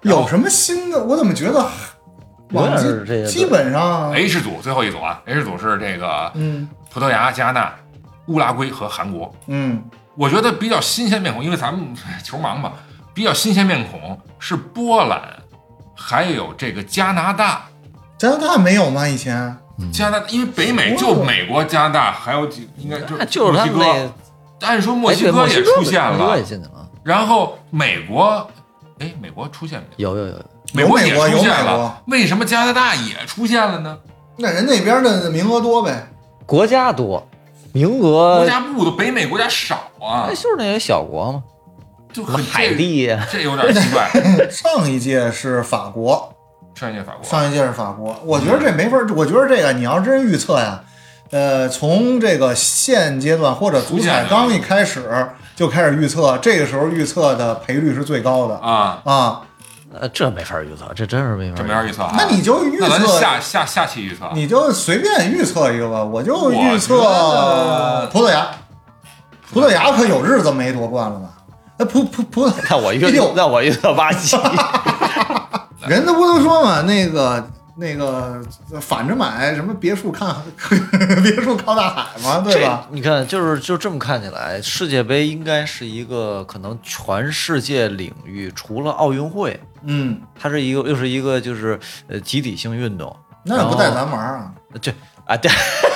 [0.02, 1.04] 有什么新的？
[1.04, 1.70] 我怎么觉得
[2.50, 7.76] 有点是这个基基本上，H 组最后一组啊，H 组是这个嗯葡萄牙、加拿大、
[8.28, 9.34] 乌拉圭和韩国。
[9.48, 9.84] 嗯，
[10.16, 12.74] 我觉得比较新鲜面孔，因为咱们哎 球盲嘛，
[13.14, 15.22] 比较新鲜面孔是波兰，
[15.96, 17.66] 还有这个加拿大。
[18.18, 19.08] 加拿大没有吗？
[19.08, 19.56] 以前
[19.92, 24.14] 加拿大，因为北美就美国、加拿大，还有几应该就就是墨西哥。
[24.62, 26.40] 按说墨西哥也出现了
[27.04, 28.50] 然后美国，
[28.98, 30.18] 哎，美国出现没有？
[30.18, 33.98] 有有有，美国也有美国出现有美国了，为什么加拿大也出现了呢？
[34.38, 36.10] 那人那边的名额多呗。
[36.46, 37.28] 国家多，
[37.74, 41.44] 名额国家不多，北美国家少啊那，，就是那些小国嘛，
[42.14, 44.10] 就很海地呀，这，有点奇怪。
[44.52, 46.32] 上一届是法国，
[46.76, 50.82] 上一届法国，上一届是法国，我觉得这没法，我觉得这个你要真预测呀，
[51.32, 59.42] 呃，从这个现阶段或者足彩刚一开始就开始预测，这个时候预测的赔率是最高的啊，啊。
[59.94, 61.74] 呃，这没法预测，这真是没法这预测。
[61.74, 62.14] 没法预测啊。
[62.18, 66.96] 那你就预那咱测，下下下期预测，你就随便预测一个吧，我就预测
[68.12, 68.48] 葡萄牙，
[69.52, 71.30] 葡萄牙可有日子没夺冠了吧？
[71.78, 74.36] 那葡葡葡萄，那我预哎呦那我预测巴西，
[75.88, 77.48] 人都不都说嘛，那个
[77.80, 78.42] 那个
[78.82, 80.36] 反着买什么别墅看
[81.22, 82.88] 别墅靠大海嘛，对吧？
[82.92, 93.16] 你看，就是就这么看起来，世界杯应该是一个可能全世界领域除了奥运会，嗯，它是一个又是一个就是呃集体性运动。
[93.44, 94.52] 那也不带咱玩儿啊。
[94.82, 94.92] 这
[95.26, 95.50] 啊对，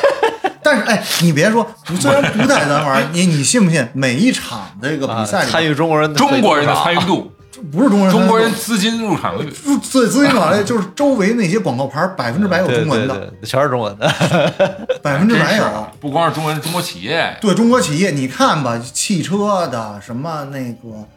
[0.64, 1.68] 但是哎，你别说，
[2.00, 3.86] 虽然不带咱玩， 你你信不信？
[3.94, 7.32] 每一场这个比赛里，啊参与中国人的中国人的参与与，度，
[7.72, 9.50] 不是中国人，中国人资金入场率，
[9.82, 14.08] 最资金入场率就是周围那些广告牌百分之百有中文的，对对，全是中文的。
[15.04, 15.88] 百分之百有。
[16.00, 21.08] 不光是中文，中国企业对中国企业，你看吧，汽车的什么那个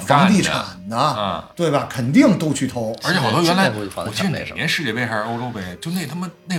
[0.00, 1.48] 房地产的，啊。
[1.56, 1.86] 对吧？
[1.88, 2.94] 肯定都去投。
[3.02, 6.56] 而且好多原来我记得哪年世界杯还是欧洲杯，就那他妈那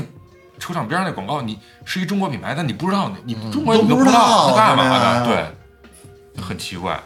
[0.57, 6.99] 球场边上那广告，你是一中国品牌，但你不知道，你中国都不知道干嘛的，对，很奇怪。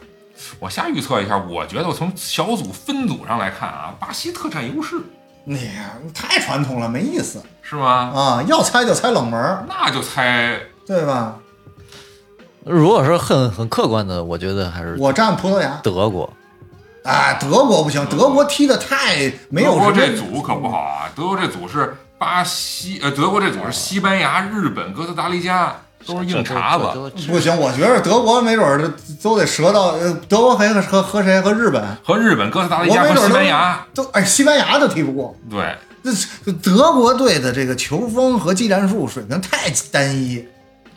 [0.59, 4.97] 我瞎预测一下，我觉得我从小组分组上来看啊，巴西特占优势，
[5.43, 5.69] 你
[6.13, 8.11] 太传统了，没意思是吗？
[8.15, 8.43] 啊！
[8.47, 11.35] 要猜就猜冷门儿，那就猜对吧？
[12.65, 16.31] 如果说很很客观的，我觉得还是我站葡萄牙，德国。
[17.03, 25.73] 啊，德国不行，德国踢的太没有德国这组可不好啊，德国这组是巴西，呃，德国这组是西班牙、日本、哥斯达黎加，
[26.09, 26.85] 都是硬茬子。
[27.27, 28.91] 不行，我觉得德国没准儿
[29.21, 35.35] 都得折到呃，德国和和和谁和日本和日本、哥斯达黎加和西班牙，都哎，西班牙都踢不过。
[35.49, 36.11] 对，这
[36.45, 40.43] 这德国队的这个球风和技战术水平太单一，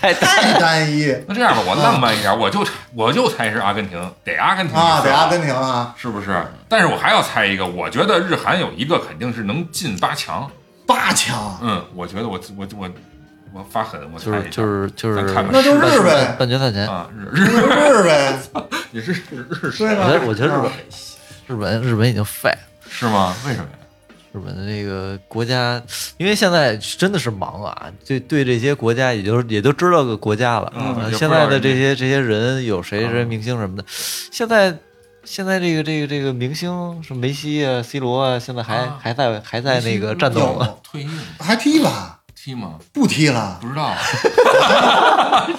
[0.00, 5.00] 太太单一那这样吧，我浪漫一点，我就我就猜是阿根廷，得阿根廷啊！
[5.02, 6.44] 得阿根廷啊，是不是？
[6.68, 10.50] 但是我还要猜一个，我觉得日韩有一个肯定是能进八强。
[10.86, 12.88] 八强，嗯，我觉得我我我
[13.52, 18.38] 我发狠，我就是就是就是那就日呗，半决赛前，啊，日日日呗，
[18.92, 20.08] 也是日日对我觉吧？
[20.08, 20.72] 得我觉得日本啊
[21.46, 22.58] 日本日本已经废了。
[22.90, 23.34] 是吗？
[23.46, 23.78] 为什么呀？
[24.32, 25.82] 日本的这个国家，
[26.18, 30.70] 因为现在真的是忙啊，对对这些国家也就也都知道个国家了。
[30.76, 34.76] 嗯也不知道呃现在的这些这些人有谁啊谁明星什么的，现在
[35.24, 40.74] 现在这个这个这个明星是梅西啊、C 罗啊，现在还、啊还在还在那个战斗有吗？
[40.82, 42.17] 退役了还踢吧？
[42.44, 42.74] 踢吗？
[42.92, 43.92] 不踢了，不知道，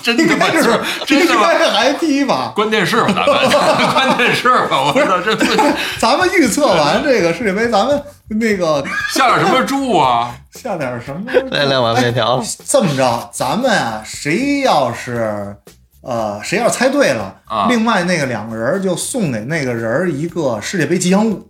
[0.02, 2.52] 真应他妈该是真他妈应该还踢吧？
[2.56, 5.46] 关电视吧，咱们 关电视吧，我操，这不
[6.00, 8.84] 咱们预测完这个世界杯，咱们那个
[9.14, 10.34] 下点什么注啊？
[10.54, 11.32] 下点什么？
[11.52, 15.56] 来两碗面条哎这么着，咱们啊，谁要是
[16.02, 21.49] 呃，谁要是猜对了，啊另外那个两个人就送给那个人一个世界杯吉祥物。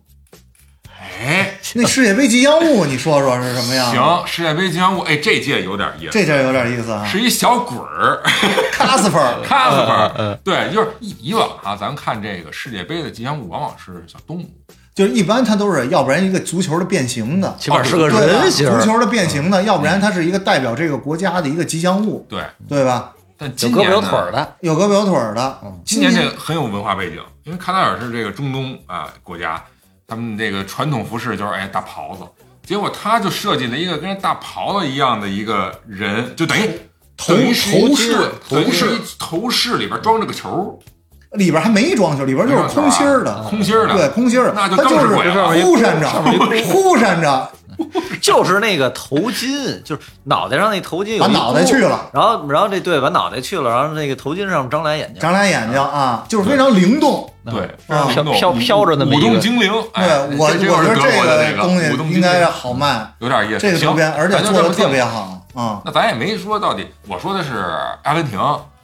[1.19, 7.05] 哎，那世界杯吉祥物，你说说是什么呀？，行，世界杯吉祥物，哎，这届有点意思，这届有点意思啊。
[7.05, 8.23] 是一小鬼儿，
[8.71, 14.49] 卡斯芬儿，卡斯嗯芬嗯，对，就是以以往啊，咱们看这个世界杯的吉祥物，往往是小动物，
[14.95, 23.11] 就是一般它都是要不然一个足球的变形的，起码是个人形，足球的变形的，要不然它是一个代表这个国家的一个吉祥物，对，对吧？
[23.37, 24.55] 但有胳膊今年呢有腿儿的。
[24.61, 25.59] 有胳膊有腿儿的。
[25.85, 29.61] 今年这个很有文化背景，因为卡塔尔是这个中东啊国家，
[30.09, 32.23] 他们这个传统服饰就是哎大袍子，
[32.65, 36.67] 结果他就设计了一个跟大袍子一样的一个人，就等于
[37.15, 38.99] 头头饰头饰。
[39.19, 40.79] 头饰里边装着个球，
[41.33, 45.49] 里边还没装修，里边就是空心儿的，空心儿的，对，空心儿的，那就它就是更是鬼了。
[45.63, 46.09] 忽闪着，
[46.65, 47.51] 忽闪着，
[48.19, 57.31] 就是那个头巾，就是脑袋上那头巾有一把脑袋去了，然后然后这对把脑袋去了，然后那个头巾上长俩眼睛，长俩眼睛啊，就是非常灵动。
[57.49, 57.69] 对，
[58.33, 65.81] 飘飘着那么一舞个动精灵， 对哎，我，我觉得这个东西应该好卖，有点意思，这个周边，而且做的特别好嗯。
[65.83, 68.39] 那咱也没说到底，我说的是阿根廷，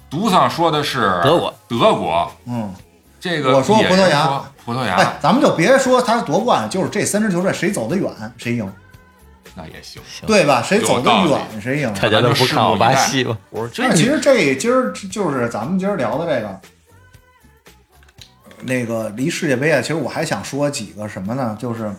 [0.09, 2.73] 独丧说的是德国，德国，嗯，
[3.19, 8.71] 这个我说葡萄牙葡萄牙哎，咱们就别说他夺冠，就是这三支球队谁走得远谁赢，
[9.55, 10.61] 那也行，对吧？
[10.61, 11.93] 谁走得远谁赢。
[11.93, 13.37] 大家都不看我巴西吧？
[13.51, 16.59] 我说这但其实这今儿就是咱们今儿聊的这个，
[18.63, 21.57] 那个离世界杯啊，其实我还想说几个什么呢？
[21.59, 21.91] 就是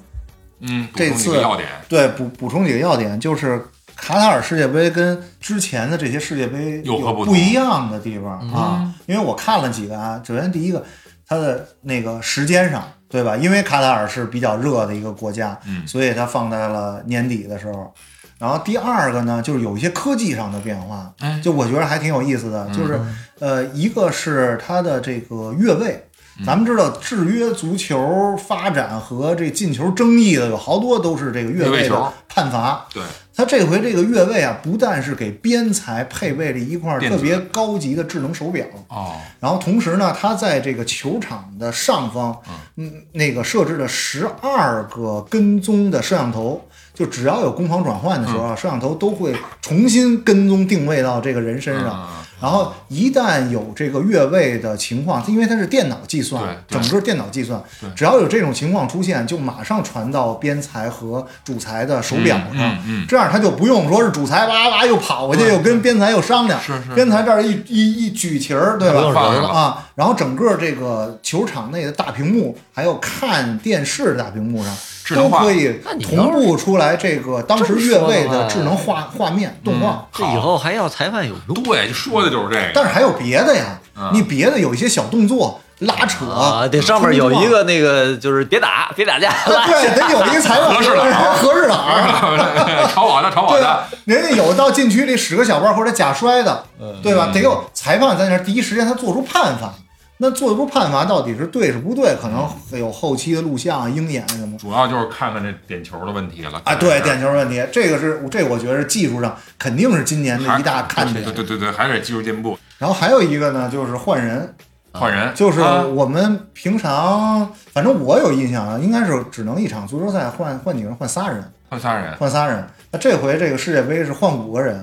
[0.61, 3.63] 嗯，补充几这次要点，对补补充几个要点，就是
[3.95, 8.95] 卡塔尔世界杯跟之前的这些世界杯有不一样的地方嗯啊。
[9.07, 10.83] 因为我看了几个啊，首先第一个，
[11.29, 13.37] 它的那个时间上，对吧？
[13.37, 17.93] 因为卡塔尔是比较热的一个国家，嗯所以它放在了年底的时候。
[18.39, 23.01] 然后第二个呢，就是有一些科技上的变化，哎就我觉得还挺有意思的，就是
[23.41, 26.06] 呃，一个是它的这个越位。
[26.45, 32.87] 咱们知道，制约足球发展和这进球争议的有好多都是这个越位的判罚。
[32.93, 33.03] 对，
[33.35, 42.37] 他这回这个越位啊，不但是给边裁配备了一块特别高级的智能手表，哦，然后同时呢，他在这个球场的上方，
[42.77, 52.07] 嗯，那个设置了十二个跟踪的摄像头，就只要有攻防转换的时候啊，摄像头都会重新跟踪定位到这个人身上。
[52.47, 57.61] 嗯然后一旦有这个越位的情况，因为它是电脑计算，整个电脑计算，
[57.97, 63.07] 只要有这种情况出现，就马上传到边裁和主裁的手表上，嗯嗯嗯。
[63.09, 69.21] 这样他就不用说是主裁哇哇又跑过去，又跟边裁又商量，是是边裁这儿一一一举旗儿，对吧？
[69.49, 80.05] 啊，然后整个这个球场内的大屏幕，还有看电视的大屏幕上，都智能化可以同步出来这个当时越位的智能画画面动画。
[80.13, 86.67] 这以后还要裁判有用对，说的就是这个，但是还有别的呀，嗯你别的有一些小动作拉扯啊！
[86.67, 92.89] 得上面有一个那个就是别打别打架， 对，得有一个裁判合适哪儿 合适哪儿。
[92.93, 93.87] 朝我的，朝我对的吧，？
[94.07, 97.31] 人家有到禁区里使个小包或者假摔的，嗯对吧？
[97.33, 99.73] 得有裁判在那儿第一时间他做出判罚。
[100.19, 102.17] 那做出判罚到底是对是不对？
[102.21, 102.49] 可能
[102.79, 106.75] 有后期的录像、鹰眼什么主要就是看看这点球的问题了啊。
[106.75, 111.35] 对，点球问题，这个是这个我觉得是技术上肯定是今年的一大看点对。
[111.35, 114.55] 对对对，还是技术进步，然后还有一个呢，就是换人，
[114.93, 122.67] 换人就是啊我们平常，反正我有印象啊，应该是只能一场足球赛换换几个人，换仨人，换仨人，换仨人。
[122.91, 124.83] 那这回这个世界杯是换五个人，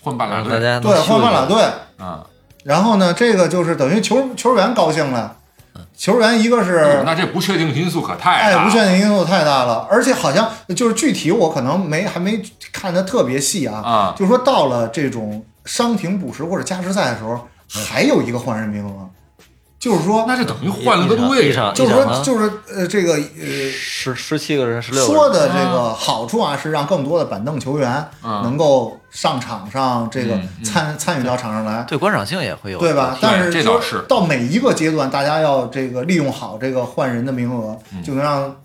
[0.00, 1.62] 换半拉队对，换半拉队。
[1.98, 2.26] 啊。
[2.64, 5.36] 然后呢，这个就是等于球球员高兴了，
[5.96, 8.58] 球员一个是那这不确定因素可太哎，大。
[8.58, 12.42] 了，不确定因素太大了，而且好像就是具体我可能没还没
[12.72, 14.14] 看的特别细啊，啊。
[14.18, 19.08] 就是说到了这种伤停补时或者加时赛的时候，还有一个换人名额，
[19.84, 31.82] 就是说，那就等于换了个位置，就是说，就是呃，这个呃，十十七个人十六个说的这个好处啊，是让更多的板凳球员嗯能够上场上这个参参与到场上来。
[31.82, 33.18] 对观赏性也会有对吧？
[33.20, 38.56] 但是说这倒是到每一个阶段，大家要这个利用好这个换人的名额，就能让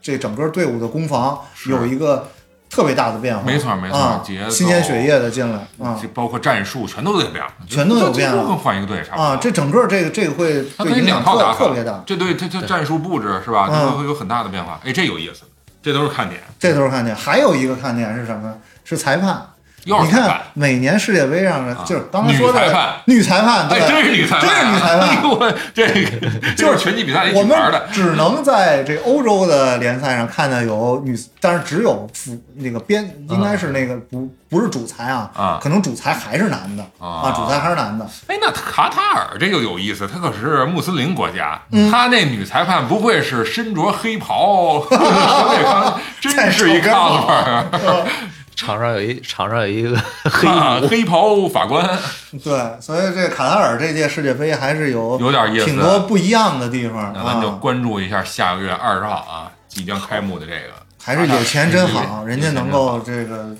[0.00, 1.36] 这整个队伍的攻防
[1.66, 2.28] 有一个
[2.70, 3.44] 特别大的变化。
[3.44, 13.68] 没错没错啊节奏新鲜血液的进来啊这包括战术全都得变了，全都有变了就跟换一个队差不多啊，这整个这个这个会对影响特两套打法，特别大，这对这这战术布置是吧？
[13.70, 14.80] 嗯都会有很大的变化。
[14.84, 15.42] 哎，这有意思，
[15.82, 16.40] 这都是看点。
[16.58, 17.16] 这都是看点。
[17.16, 18.54] 还有一个看点是什么？
[18.84, 19.46] 是裁判。
[19.88, 22.94] 你看又是裁判，每年世界杯上的，啊就是刚才说的女裁判。
[23.06, 25.22] 女裁判，对，哎，真是女裁判，真是女裁哎判。
[25.22, 27.56] 呦我这个就是拳击比赛里我们
[27.92, 35.58] 只能在这欧洲的联赛上看到有女，但是只有副那个边，应该是那个不不是主裁啊，啊。
[35.62, 37.32] 可能主裁还是男的啊。
[37.34, 38.06] 主裁还是男的。
[38.26, 41.90] 哎，那卡塔尔这就有意思，他可是穆斯林国家，嗯。
[41.90, 44.84] 他那女裁判不会是身着黑袍，
[46.20, 47.26] 真是一杠
[47.70, 47.78] 子
[48.58, 51.88] 场上有一 场上有一个黑啊，黑袍法官。
[52.42, 57.58] 对，所以这卡塔尔这届世界杯还是有有点意思挺多不一样的地方那咱就啊。
[57.60, 60.72] 关注一下下个月二十号啊，即将开幕的这个，
[61.02, 63.54] 还是有钱真好，人家能够这个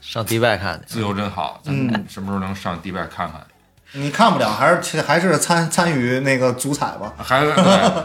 [0.00, 0.94] 上迪拜看去。
[0.94, 3.40] 自由真好，咱嗯们什么时候能上迪拜看看？
[3.94, 7.12] 你看不了，还是还是参参与那个足彩吧。
[7.18, 7.52] 还对，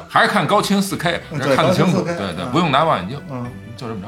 [0.09, 2.03] 还是看高清四 K，看得清楚。
[2.03, 4.07] 高清 4K 对对，嗯不用拿望远镜，嗯，就这么着。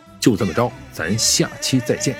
[0.21, 2.15] 就这么着，咱下期再见。